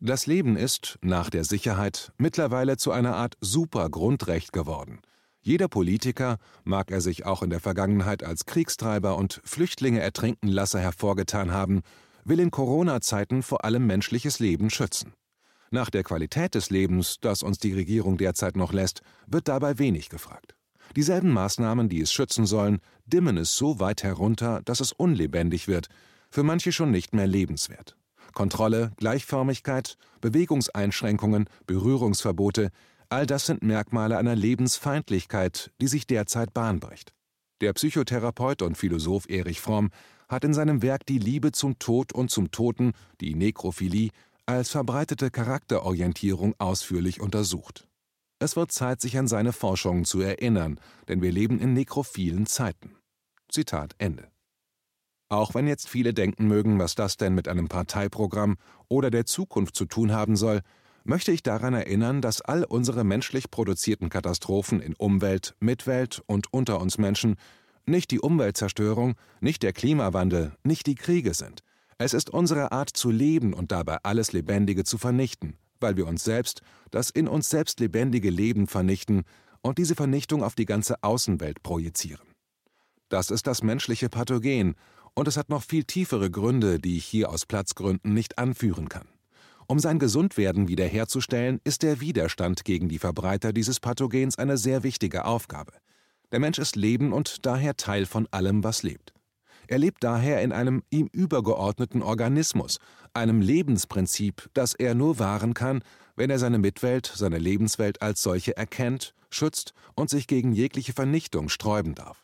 Das 0.00 0.26
Leben 0.26 0.56
ist, 0.56 0.98
nach 1.02 1.30
der 1.30 1.44
Sicherheit, 1.44 2.12
mittlerweile 2.18 2.76
zu 2.76 2.90
einer 2.90 3.16
Art 3.16 3.36
Supergrundrecht 3.40 4.52
geworden. 4.52 5.00
Jeder 5.40 5.68
Politiker, 5.68 6.38
mag 6.64 6.90
er 6.90 7.00
sich 7.00 7.26
auch 7.26 7.42
in 7.42 7.50
der 7.50 7.60
Vergangenheit 7.60 8.24
als 8.24 8.44
Kriegstreiber 8.44 9.16
und 9.16 9.40
Flüchtlinge 9.44 10.00
ertrinken 10.00 10.48
Lasser 10.48 10.80
hervorgetan 10.80 11.52
haben, 11.52 11.82
will 12.24 12.40
in 12.40 12.50
Corona-Zeiten 12.50 13.42
vor 13.42 13.64
allem 13.64 13.86
menschliches 13.86 14.38
Leben 14.40 14.70
schützen. 14.70 15.12
Nach 15.70 15.90
der 15.90 16.02
Qualität 16.02 16.54
des 16.54 16.70
Lebens, 16.70 17.18
das 17.20 17.42
uns 17.42 17.58
die 17.58 17.72
Regierung 17.72 18.16
derzeit 18.16 18.56
noch 18.56 18.72
lässt, 18.72 19.02
wird 19.26 19.48
dabei 19.48 19.78
wenig 19.78 20.08
gefragt. 20.08 20.54
Dieselben 20.96 21.30
Maßnahmen, 21.30 21.88
die 21.88 22.00
es 22.00 22.12
schützen 22.12 22.46
sollen, 22.46 22.78
dimmen 23.06 23.36
es 23.36 23.56
so 23.56 23.80
weit 23.80 24.02
herunter, 24.02 24.60
dass 24.64 24.80
es 24.80 24.92
unlebendig 24.92 25.68
wird, 25.68 25.88
für 26.30 26.42
manche 26.42 26.72
schon 26.72 26.90
nicht 26.90 27.14
mehr 27.14 27.26
lebenswert. 27.26 27.96
Kontrolle, 28.34 28.92
Gleichförmigkeit, 28.96 29.96
Bewegungseinschränkungen, 30.20 31.48
Berührungsverbote, 31.66 32.70
all 33.08 33.26
das 33.26 33.46
sind 33.46 33.62
Merkmale 33.62 34.18
einer 34.18 34.36
Lebensfeindlichkeit, 34.36 35.70
die 35.80 35.88
sich 35.88 36.06
derzeit 36.06 36.52
Bahn 36.52 36.80
bricht. 36.80 37.14
Der 37.60 37.72
Psychotherapeut 37.72 38.62
und 38.62 38.76
Philosoph 38.76 39.28
Erich 39.28 39.60
Fromm 39.60 39.90
hat 40.28 40.44
in 40.44 40.54
seinem 40.54 40.82
Werk 40.82 41.06
Die 41.06 41.18
Liebe 41.18 41.52
zum 41.52 41.78
Tod 41.78 42.12
und 42.12 42.30
zum 42.30 42.50
Toten, 42.50 42.92
die 43.20 43.34
Nekrophilie, 43.34 44.10
als 44.46 44.70
verbreitete 44.70 45.30
Charakterorientierung 45.30 46.54
ausführlich 46.58 47.20
untersucht. 47.20 47.86
Es 48.38 48.56
wird 48.56 48.72
Zeit, 48.72 49.00
sich 49.00 49.16
an 49.16 49.28
seine 49.28 49.52
Forschungen 49.52 50.04
zu 50.04 50.20
erinnern, 50.20 50.78
denn 51.08 51.22
wir 51.22 51.32
leben 51.32 51.58
in 51.60 51.72
nekrophilen 51.72 52.46
Zeiten. 52.46 52.96
Zitat 53.48 53.94
Ende. 53.98 54.33
Auch 55.34 55.52
wenn 55.52 55.66
jetzt 55.66 55.88
viele 55.88 56.14
denken 56.14 56.46
mögen, 56.46 56.78
was 56.78 56.94
das 56.94 57.16
denn 57.16 57.34
mit 57.34 57.48
einem 57.48 57.66
Parteiprogramm 57.66 58.56
oder 58.86 59.10
der 59.10 59.26
Zukunft 59.26 59.74
zu 59.74 59.84
tun 59.84 60.12
haben 60.12 60.36
soll, 60.36 60.60
möchte 61.02 61.32
ich 61.32 61.42
daran 61.42 61.74
erinnern, 61.74 62.20
dass 62.20 62.40
all 62.40 62.62
unsere 62.62 63.02
menschlich 63.02 63.50
produzierten 63.50 64.10
Katastrophen 64.10 64.78
in 64.78 64.94
Umwelt, 64.94 65.56
Mitwelt 65.58 66.22
und 66.26 66.52
unter 66.52 66.80
uns 66.80 66.98
Menschen 66.98 67.34
nicht 67.84 68.12
die 68.12 68.20
Umweltzerstörung, 68.20 69.16
nicht 69.40 69.64
der 69.64 69.72
Klimawandel, 69.72 70.52
nicht 70.62 70.86
die 70.86 70.94
Kriege 70.94 71.34
sind. 71.34 71.64
Es 71.98 72.14
ist 72.14 72.30
unsere 72.30 72.70
Art 72.70 72.90
zu 72.90 73.10
leben 73.10 73.54
und 73.54 73.72
dabei 73.72 73.98
alles 74.04 74.30
Lebendige 74.30 74.84
zu 74.84 74.98
vernichten, 74.98 75.56
weil 75.80 75.96
wir 75.96 76.06
uns 76.06 76.22
selbst, 76.22 76.62
das 76.92 77.10
in 77.10 77.26
uns 77.26 77.50
selbst 77.50 77.80
lebendige 77.80 78.30
Leben 78.30 78.68
vernichten 78.68 79.24
und 79.62 79.78
diese 79.78 79.96
Vernichtung 79.96 80.44
auf 80.44 80.54
die 80.54 80.64
ganze 80.64 81.02
Außenwelt 81.02 81.64
projizieren. 81.64 82.22
Das 83.08 83.32
ist 83.32 83.48
das 83.48 83.64
menschliche 83.64 84.08
Pathogen, 84.08 84.76
und 85.14 85.28
es 85.28 85.36
hat 85.36 85.48
noch 85.48 85.62
viel 85.62 85.84
tiefere 85.84 86.30
Gründe, 86.30 86.78
die 86.78 86.96
ich 86.96 87.04
hier 87.04 87.30
aus 87.30 87.46
Platzgründen 87.46 88.12
nicht 88.12 88.38
anführen 88.38 88.88
kann. 88.88 89.08
Um 89.66 89.78
sein 89.78 89.98
Gesundwerden 89.98 90.68
wiederherzustellen, 90.68 91.60
ist 91.64 91.82
der 91.82 92.00
Widerstand 92.00 92.64
gegen 92.64 92.88
die 92.88 92.98
Verbreiter 92.98 93.52
dieses 93.52 93.80
Pathogens 93.80 94.38
eine 94.38 94.58
sehr 94.58 94.82
wichtige 94.82 95.24
Aufgabe. 95.24 95.72
Der 96.32 96.40
Mensch 96.40 96.58
ist 96.58 96.76
Leben 96.76 97.12
und 97.12 97.46
daher 97.46 97.76
Teil 97.76 98.06
von 98.06 98.28
allem, 98.30 98.62
was 98.62 98.82
lebt. 98.82 99.14
Er 99.66 99.78
lebt 99.78 100.04
daher 100.04 100.42
in 100.42 100.52
einem 100.52 100.82
ihm 100.90 101.08
übergeordneten 101.12 102.02
Organismus, 102.02 102.78
einem 103.14 103.40
Lebensprinzip, 103.40 104.50
das 104.52 104.74
er 104.74 104.94
nur 104.94 105.18
wahren 105.18 105.54
kann, 105.54 105.82
wenn 106.16 106.28
er 106.28 106.38
seine 106.38 106.58
Mitwelt, 106.58 107.10
seine 107.14 107.38
Lebenswelt 107.38 108.02
als 108.02 108.22
solche 108.22 108.56
erkennt, 108.56 109.14
schützt 109.30 109.72
und 109.94 110.10
sich 110.10 110.26
gegen 110.26 110.52
jegliche 110.52 110.92
Vernichtung 110.92 111.48
sträuben 111.48 111.94
darf. 111.94 112.23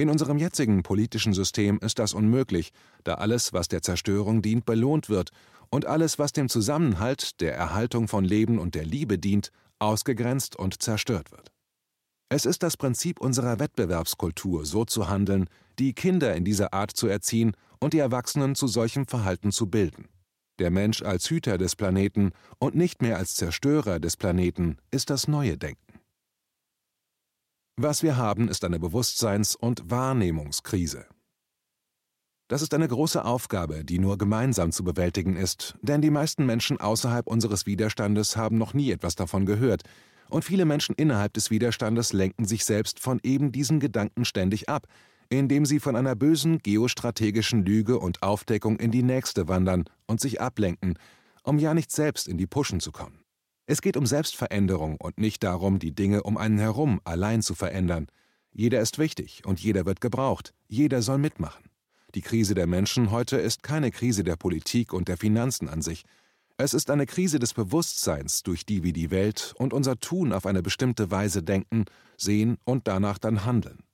In 0.00 0.10
unserem 0.10 0.38
jetzigen 0.38 0.84
politischen 0.84 1.32
System 1.32 1.80
ist 1.80 1.98
das 1.98 2.14
unmöglich, 2.14 2.70
da 3.02 3.14
alles, 3.14 3.52
was 3.52 3.66
der 3.66 3.82
Zerstörung 3.82 4.42
dient, 4.42 4.64
belohnt 4.64 5.08
wird 5.08 5.32
und 5.70 5.86
alles, 5.86 6.20
was 6.20 6.32
dem 6.32 6.48
Zusammenhalt, 6.48 7.40
der 7.40 7.56
Erhaltung 7.56 8.06
von 8.06 8.24
Leben 8.24 8.60
und 8.60 8.76
der 8.76 8.84
Liebe 8.84 9.18
dient, 9.18 9.50
ausgegrenzt 9.80 10.54
und 10.54 10.80
zerstört 10.80 11.32
wird. 11.32 11.50
Es 12.28 12.46
ist 12.46 12.62
das 12.62 12.76
Prinzip 12.76 13.20
unserer 13.20 13.58
Wettbewerbskultur, 13.58 14.64
so 14.64 14.84
zu 14.84 15.08
handeln, 15.08 15.48
die 15.80 15.94
Kinder 15.94 16.32
in 16.36 16.44
dieser 16.44 16.72
Art 16.72 16.92
zu 16.92 17.08
erziehen 17.08 17.56
und 17.80 17.92
die 17.92 17.98
Erwachsenen 17.98 18.54
zu 18.54 18.68
solchem 18.68 19.04
Verhalten 19.04 19.50
zu 19.50 19.68
bilden. 19.68 20.04
Der 20.60 20.70
Mensch 20.70 21.02
als 21.02 21.28
Hüter 21.28 21.58
des 21.58 21.74
Planeten 21.74 22.30
und 22.60 22.76
nicht 22.76 23.02
mehr 23.02 23.16
als 23.16 23.34
Zerstörer 23.34 23.98
des 23.98 24.16
Planeten 24.16 24.76
ist 24.92 25.10
das 25.10 25.26
neue 25.26 25.58
Denken. 25.58 25.87
Was 27.80 28.02
wir 28.02 28.16
haben, 28.16 28.48
ist 28.48 28.64
eine 28.64 28.80
Bewusstseins- 28.80 29.54
und 29.54 29.88
Wahrnehmungskrise. 29.88 31.06
Das 32.48 32.60
ist 32.60 32.74
eine 32.74 32.88
große 32.88 33.24
Aufgabe, 33.24 33.84
die 33.84 34.00
nur 34.00 34.18
gemeinsam 34.18 34.72
zu 34.72 34.82
bewältigen 34.82 35.36
ist, 35.36 35.76
denn 35.80 36.02
die 36.02 36.10
meisten 36.10 36.44
Menschen 36.44 36.80
außerhalb 36.80 37.28
unseres 37.28 37.66
Widerstandes 37.66 38.36
haben 38.36 38.58
noch 38.58 38.74
nie 38.74 38.90
etwas 38.90 39.14
davon 39.14 39.46
gehört, 39.46 39.82
und 40.28 40.44
viele 40.44 40.64
Menschen 40.64 40.96
innerhalb 40.96 41.34
des 41.34 41.52
Widerstandes 41.52 42.12
lenken 42.12 42.46
sich 42.46 42.64
selbst 42.64 42.98
von 42.98 43.20
eben 43.22 43.52
diesen 43.52 43.78
Gedanken 43.78 44.24
ständig 44.24 44.68
ab, 44.68 44.88
indem 45.28 45.64
sie 45.64 45.78
von 45.78 45.94
einer 45.94 46.16
bösen 46.16 46.58
geostrategischen 46.58 47.64
Lüge 47.64 48.00
und 48.00 48.24
Aufdeckung 48.24 48.80
in 48.80 48.90
die 48.90 49.04
nächste 49.04 49.46
wandern 49.46 49.84
und 50.08 50.20
sich 50.20 50.40
ablenken, 50.40 50.98
um 51.44 51.60
ja 51.60 51.74
nicht 51.74 51.92
selbst 51.92 52.26
in 52.26 52.38
die 52.38 52.48
Puschen 52.48 52.80
zu 52.80 52.90
kommen. 52.90 53.20
Es 53.70 53.82
geht 53.82 53.98
um 53.98 54.06
Selbstveränderung 54.06 54.96
und 54.96 55.18
nicht 55.18 55.44
darum, 55.44 55.78
die 55.78 55.94
Dinge 55.94 56.22
um 56.22 56.38
einen 56.38 56.58
herum 56.58 57.02
allein 57.04 57.42
zu 57.42 57.54
verändern. 57.54 58.06
Jeder 58.50 58.80
ist 58.80 58.98
wichtig 58.98 59.42
und 59.44 59.60
jeder 59.60 59.84
wird 59.84 60.00
gebraucht, 60.00 60.54
jeder 60.68 61.02
soll 61.02 61.18
mitmachen. 61.18 61.66
Die 62.14 62.22
Krise 62.22 62.54
der 62.54 62.66
Menschen 62.66 63.10
heute 63.10 63.36
ist 63.36 63.62
keine 63.62 63.90
Krise 63.90 64.24
der 64.24 64.36
Politik 64.36 64.94
und 64.94 65.08
der 65.08 65.18
Finanzen 65.18 65.68
an 65.68 65.82
sich, 65.82 66.06
es 66.60 66.74
ist 66.74 66.90
eine 66.90 67.06
Krise 67.06 67.38
des 67.38 67.54
Bewusstseins, 67.54 68.42
durch 68.42 68.66
die 68.66 68.82
wir 68.82 68.92
die 68.92 69.12
Welt 69.12 69.54
und 69.58 69.72
unser 69.72 70.00
Tun 70.00 70.32
auf 70.32 70.44
eine 70.44 70.60
bestimmte 70.60 71.12
Weise 71.12 71.40
denken, 71.40 71.84
sehen 72.16 72.56
und 72.64 72.88
danach 72.88 73.18
dann 73.18 73.44
handeln. 73.44 73.84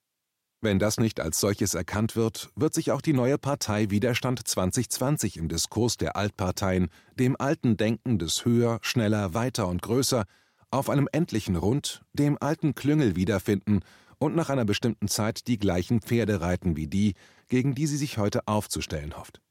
Wenn 0.64 0.78
das 0.78 0.98
nicht 0.98 1.20
als 1.20 1.40
solches 1.40 1.74
erkannt 1.74 2.16
wird, 2.16 2.48
wird 2.56 2.72
sich 2.72 2.90
auch 2.90 3.02
die 3.02 3.12
neue 3.12 3.36
Partei 3.36 3.90
Widerstand 3.90 4.48
2020 4.48 5.36
im 5.36 5.48
Diskurs 5.48 5.98
der 5.98 6.16
Altparteien, 6.16 6.88
dem 7.18 7.36
alten 7.38 7.76
Denken 7.76 8.18
des 8.18 8.46
höher, 8.46 8.78
schneller, 8.80 9.34
weiter 9.34 9.68
und 9.68 9.82
größer, 9.82 10.24
auf 10.70 10.88
einem 10.88 11.06
endlichen 11.12 11.56
Rund, 11.56 12.00
dem 12.14 12.38
alten 12.40 12.74
Klüngel 12.74 13.14
wiederfinden 13.14 13.80
und 14.16 14.34
nach 14.34 14.48
einer 14.48 14.64
bestimmten 14.64 15.06
Zeit 15.06 15.48
die 15.48 15.58
gleichen 15.58 16.00
Pferde 16.00 16.40
reiten 16.40 16.78
wie 16.78 16.86
die, 16.86 17.12
gegen 17.48 17.74
die 17.74 17.86
sie 17.86 17.98
sich 17.98 18.16
heute 18.16 18.48
aufzustellen 18.48 19.18
hofft. 19.18 19.42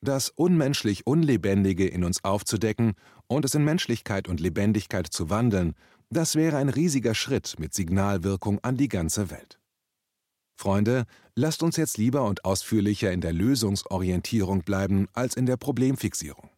Das 0.00 0.30
unmenschlich 0.30 1.06
Unlebendige 1.06 1.86
in 1.86 2.02
uns 2.02 2.24
aufzudecken 2.24 2.94
und 3.26 3.44
es 3.44 3.54
in 3.54 3.62
Menschlichkeit 3.62 4.26
und 4.26 4.40
Lebendigkeit 4.40 5.06
zu 5.06 5.28
wandeln, 5.28 5.74
das 6.08 6.34
wäre 6.34 6.56
ein 6.56 6.70
riesiger 6.70 7.14
Schritt 7.14 7.56
mit 7.58 7.74
Signalwirkung 7.74 8.58
an 8.64 8.78
die 8.78 8.88
ganze 8.88 9.30
Welt. 9.30 9.58
Freunde, 10.56 11.04
lasst 11.34 11.62
uns 11.62 11.76
jetzt 11.76 11.98
lieber 11.98 12.24
und 12.24 12.44
ausführlicher 12.44 13.12
in 13.12 13.20
der 13.20 13.32
Lösungsorientierung 13.32 14.62
bleiben 14.62 15.06
als 15.12 15.36
in 15.36 15.46
der 15.46 15.58
Problemfixierung. 15.58 16.48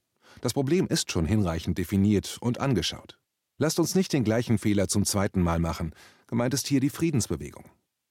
Das 0.40 0.54
Problem 0.54 0.86
ist 0.86 1.10
schon 1.10 1.26
hinreichend 1.26 1.78
definiert 1.78 2.38
und 2.40 2.60
angeschaut. 2.60 3.18
Lasst 3.58 3.80
uns 3.80 3.96
nicht 3.96 4.12
den 4.12 4.22
gleichen 4.22 4.58
Fehler 4.58 4.86
zum 4.86 5.04
zweiten 5.04 5.42
Mal 5.42 5.58
machen, 5.58 5.92
gemeint 6.28 6.54
ist 6.54 6.68
hier 6.68 6.78
die 6.78 6.90
Friedensbewegung. 6.90 7.64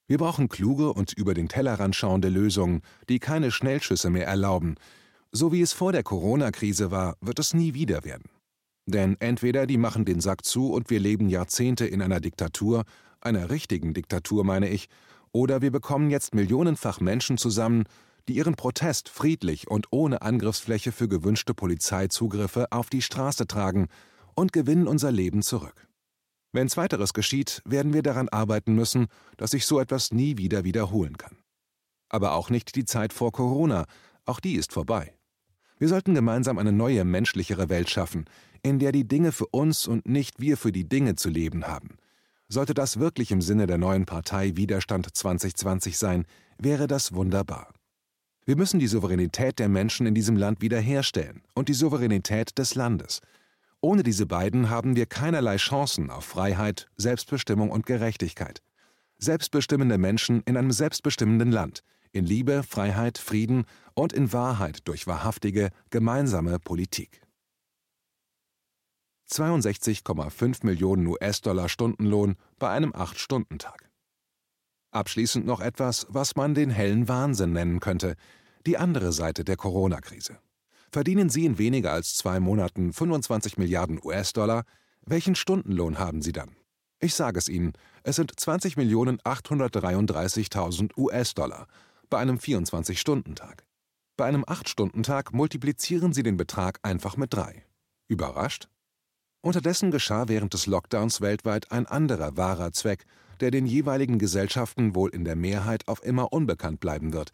Wir 0.07 0.17
brauchen 0.17 0.49
kluge 0.49 0.91
und 0.91 1.13
über 1.13 1.33
den 1.33 1.47
Tellerrand 1.47 1.95
schauende 1.95 2.29
Lösungen, 2.29 2.81
die 3.07 3.19
keine 3.19 3.49
Schnellschüsse 3.51 4.09
mehr 4.09 4.27
erlauben, 4.27 4.75
So 5.31 5.51
wie 5.51 5.61
es 5.61 5.73
vor 5.73 5.91
der 5.91 6.03
Corona-Krise 6.03 6.89
war, 6.89 7.17
wird 7.21 7.39
es 7.39 7.53
nie 7.53 7.73
wieder 7.73 8.05
werden. 8.05 8.29
Denn 8.85 9.17
entweder 9.19 9.67
die 9.67 9.77
machen 9.77 10.05
den 10.05 10.21
Sack 10.21 10.45
zu 10.45 10.71
und 10.71 10.89
wir 10.89 10.99
leben 10.99 11.27
Jahrzehnte 11.27 11.85
in 11.85 12.01
einer 12.01 12.21
Diktatur, 12.21 12.85
einer 13.19 13.49
richtigen 13.49 13.93
Diktatur 13.93 14.45
meine 14.45 14.69
ich, 14.69 14.87
oder 15.37 15.61
wir 15.61 15.69
bekommen 15.69 16.09
jetzt 16.09 16.33
millionenfach 16.33 16.99
Menschen 16.99 17.37
zusammen, 17.37 17.83
die 18.27 18.33
ihren 18.37 18.55
Protest 18.55 19.07
friedlich 19.07 19.67
und 19.67 19.85
ohne 19.91 20.23
Angriffsfläche 20.23 20.91
für 20.91 21.07
gewünschte 21.07 21.53
Polizeizugriffe 21.53 22.71
auf 22.71 22.89
die 22.89 23.03
Straße 23.03 23.45
tragen 23.45 23.87
und 24.33 24.51
gewinnen 24.51 24.87
unser 24.87 25.11
Leben 25.11 25.43
zurück. 25.43 25.87
Wenn 26.53 26.69
zweiteres 26.69 27.13
geschieht, 27.13 27.61
werden 27.65 27.93
wir 27.93 28.01
daran 28.01 28.29
arbeiten 28.29 28.73
müssen, 28.73 29.09
dass 29.37 29.51
sich 29.51 29.67
so 29.67 29.79
etwas 29.79 30.11
nie 30.11 30.39
wieder 30.39 30.63
wiederholen 30.63 31.17
kann. 31.19 31.37
Aber 32.09 32.31
auch 32.31 32.49
nicht 32.49 32.75
die 32.75 32.85
Zeit 32.85 33.13
vor 33.13 33.31
Corona, 33.31 33.85
auch 34.25 34.39
die 34.39 34.55
ist 34.55 34.73
vorbei. 34.73 35.13
Wir 35.77 35.87
sollten 35.87 36.15
gemeinsam 36.15 36.57
eine 36.57 36.71
neue, 36.71 37.05
menschlichere 37.05 37.69
Welt 37.69 37.91
schaffen, 37.91 38.25
in 38.63 38.79
der 38.79 38.91
die 38.91 39.07
Dinge 39.07 39.31
für 39.31 39.45
uns 39.45 39.85
und 39.85 40.07
nicht 40.07 40.39
wir 40.39 40.57
für 40.57 40.71
die 40.71 40.89
Dinge 40.89 41.13
zu 41.13 41.29
leben 41.29 41.67
haben. 41.67 41.99
Sollte 42.49 42.73
das 42.73 42.97
wirklich 42.97 43.31
im 43.31 43.41
Sinne 43.41 43.67
der 43.67 43.77
neuen 43.77 44.05
Partei 44.05 44.55
Widerstand 44.55 45.13
2020 45.13 45.97
sein, 45.97 46.25
wäre 46.57 46.87
das 46.87 47.13
wunderbar. 47.13 47.73
Wir 48.45 48.55
müssen 48.55 48.79
die 48.79 48.87
Souveränität 48.87 49.59
der 49.59 49.67
Menschen 49.67 50.07
in 50.07 50.15
diesem 50.15 50.37
Land 50.37 50.61
wiederherstellen 50.61 51.43
und 51.53 51.67
die 51.67 51.73
Souveränität 51.73 52.57
des 52.57 52.75
Landes. 52.75 53.19
Ohne 53.81 54.03
diese 54.03 54.25
beiden 54.25 54.69
haben 54.69 54.95
wir 54.95 55.05
keinerlei 55.05 55.57
Chancen 55.57 56.09
auf 56.09 56.23
Freiheit, 56.23 56.87
Selbstbestimmung 56.95 57.69
und 57.69 57.85
Gerechtigkeit. 57.85 58.61
Selbstbestimmende 59.17 59.97
Menschen 59.97 60.41
in 60.45 60.55
einem 60.55 60.71
selbstbestimmenden 60.71 61.51
Land, 61.51 61.83
in 62.13 62.25
Liebe, 62.25 62.63
Freiheit, 62.63 63.17
Frieden 63.17 63.65
und 63.93 64.13
in 64.13 64.31
Wahrheit 64.31 64.87
durch 64.87 65.05
wahrhaftige, 65.05 65.69
gemeinsame 65.89 66.57
Politik. 66.59 67.21
62,5 69.29 70.65
Millionen 70.65 71.07
US-Dollar 71.07 71.69
Stundenlohn 71.69 72.35
bei 72.59 72.69
einem 72.69 72.93
8-Stunden-Tag. 72.93 73.89
Abschließend 74.91 75.45
noch 75.45 75.59
etwas, 75.59 76.07
was 76.09 76.35
man 76.35 76.55
den 76.55 76.69
hellen 76.69 77.07
Wahnsinn 77.07 77.53
nennen 77.53 77.79
könnte, 77.79 78.15
die 78.65 78.77
andere 78.77 79.11
Seite 79.11 79.43
der 79.43 79.57
Corona-Krise. 79.57 80.39
Verdienen 80.91 81.29
Sie 81.29 81.45
in 81.45 81.57
weniger 81.57 81.91
als 81.91 82.15
zwei 82.15 82.39
Monaten 82.39 82.93
25 82.93 83.57
Milliarden 83.57 83.99
US-Dollar, 84.03 84.63
welchen 85.05 85.35
Stundenlohn 85.35 85.99
haben 85.99 86.21
Sie 86.21 86.31
dann? 86.31 86.55
Ich 86.99 87.13
sage 87.13 87.37
es 87.37 87.49
Ihnen, 87.49 87.73
es 88.03 88.15
sind 88.15 88.33
20.833.000 88.33 90.97
US-Dollar 90.97 91.67
bei 92.09 92.17
einem 92.17 92.37
24-Stunden-Tag. 92.37 93.65
Bei 94.15 94.25
einem 94.25 94.45
8-Stunden-Tag 94.45 95.33
multiplizieren 95.33 96.13
Sie 96.13 96.23
den 96.23 96.37
Betrag 96.37 96.79
einfach 96.81 97.17
mit 97.17 97.33
drei. 97.33 97.65
Überrascht? 98.07 98.69
Unterdessen 99.47 99.91
geschah 99.91 100.27
während 100.27 100.53
des 100.53 100.65
Lockdowns 100.65 101.21
weltweit 101.21 101.71
ein 101.71 101.85
anderer 101.85 102.35
wahrer 102.35 102.73
Zweck, 102.73 103.05
der 103.39 103.49
den 103.49 103.65
jeweiligen 103.65 104.19
Gesellschaften 104.19 104.93
wohl 104.93 105.09
in 105.11 105.23
der 105.23 105.37
Mehrheit 105.37 105.87
auf 105.87 106.03
immer 106.03 106.33
unbekannt 106.33 106.81
bleiben 106.81 107.13
wird. 107.13 107.31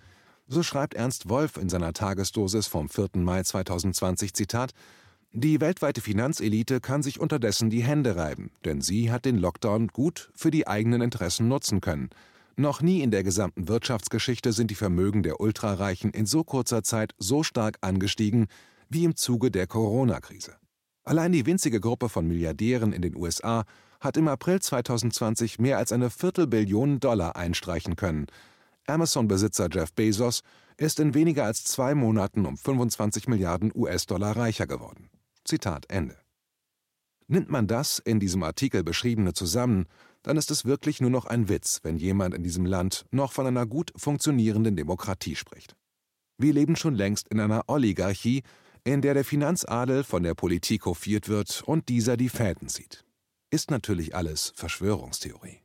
So 0.48 0.62
schreibt 0.62 0.94
Ernst 0.94 1.28
Wolf 1.28 1.58
in 1.58 1.70
seiner 1.70 1.92
Tagesdosis 1.92 2.68
vom 2.68 2.88
4. 2.88 3.10
Mai 3.16 3.42
2020 3.42 4.36
Zitat 4.36 4.74
Die 5.32 5.60
weltweite 5.60 6.02
Finanzelite 6.02 6.82
kann 6.82 7.02
sich 7.02 7.20
unterdessen 7.20 7.72
die 7.72 7.82
Hände 7.82 8.16
reiben, 8.16 8.52
denn 8.64 8.82
sie 8.82 9.12
hat 9.12 9.26
den 9.26 9.40
Lockdown 9.40 9.88
gut 9.88 10.30
für 10.36 10.52
die 10.52 10.68
eigenen 10.68 11.02
Interessen 11.02 11.48
nutzen 11.48 11.82
können. 11.82 12.12
Noch 12.56 12.84
nie 12.84 13.02
in 13.02 13.10
der 13.10 13.24
gesamten 13.24 13.68
Wirtschaftsgeschichte 13.68 14.54
sind 14.54 14.70
die 14.70 14.76
Vermögen 14.76 15.24
der 15.24 15.40
Ultrareichen 15.40 16.12
in 16.12 16.28
so 16.28 16.44
kurzer 16.44 16.84
Zeit 16.84 17.16
so 17.18 17.42
stark 17.42 17.80
angestiegen 17.82 18.46
wie 18.88 19.04
im 19.04 19.16
Zuge 19.16 19.50
der 19.50 19.66
Corona-Krise. 19.66 20.58
Allein 21.04 21.32
die 21.34 21.46
winzige 21.46 21.80
Gruppe 21.80 22.08
von 22.08 22.28
Milliardären 22.28 22.94
in 22.94 23.02
den 23.02 23.16
USA 23.16 23.66
hat 24.00 24.18
im 24.18 24.28
April 24.28 24.62
2020 24.62 25.60
mehr 25.60 25.78
als 25.78 25.92
eine 25.92 26.10
Viertelbillion 26.10 27.00
Dollar 27.00 27.36
einstreichen 27.36 27.96
können. 27.96 28.28
Amazon-Besitzer 28.88 29.70
Jeff 29.72 29.94
Bezos 29.94 30.44
ist 30.78 31.00
in 31.00 31.14
weniger 31.14 31.46
als 31.46 31.64
zwei 31.64 31.96
Monaten 31.96 32.46
um 32.46 32.58
25 32.58 33.28
Milliarden 33.28 33.72
US-Dollar 33.74 34.36
reicher 34.36 34.68
geworden. 34.68 35.10
Zitat 35.46 35.86
Ende. 35.90 36.18
Nimmt 37.28 37.50
man 37.50 37.68
das 37.68 38.00
in 38.00 38.20
diesem 38.20 38.44
Artikel 38.44 38.84
beschriebene 38.84 39.34
zusammen, 39.34 39.88
dann 40.24 40.38
ist 40.38 40.52
es 40.52 40.66
wirklich 40.66 41.02
nur 41.02 41.10
noch 41.10 41.26
ein 41.26 41.50
Witz, 41.50 41.80
wenn 41.84 41.98
jemand 41.98 42.34
in 42.34 42.44
diesem 42.44 42.66
Land 42.66 43.06
noch 43.12 43.32
von 43.34 43.46
einer 43.46 43.66
gut 43.66 43.92
funktionierenden 43.96 44.76
Demokratie 44.76 45.36
spricht. 45.36 45.76
Wir 46.38 46.54
leben 46.54 46.76
schon 46.76 46.96
längst 46.96 47.28
in 47.30 47.40
einer 47.40 47.64
Oligarchie, 47.68 48.44
in 48.86 49.02
der 49.02 49.14
der 49.14 49.24
Finanzadel 49.24 50.04
von 50.04 50.24
der 50.24 50.36
Politik 50.36 50.86
hofiert 50.86 51.30
wird 51.30 51.64
und 51.66 51.90
dieser 51.90 52.18
die 52.18 52.30
Fäden 52.30 52.68
zieht. 52.68 53.06
Ist 53.50 53.72
natürlich 53.72 54.16
alles 54.16 54.54
Verschwörungstheorie. 54.56 55.63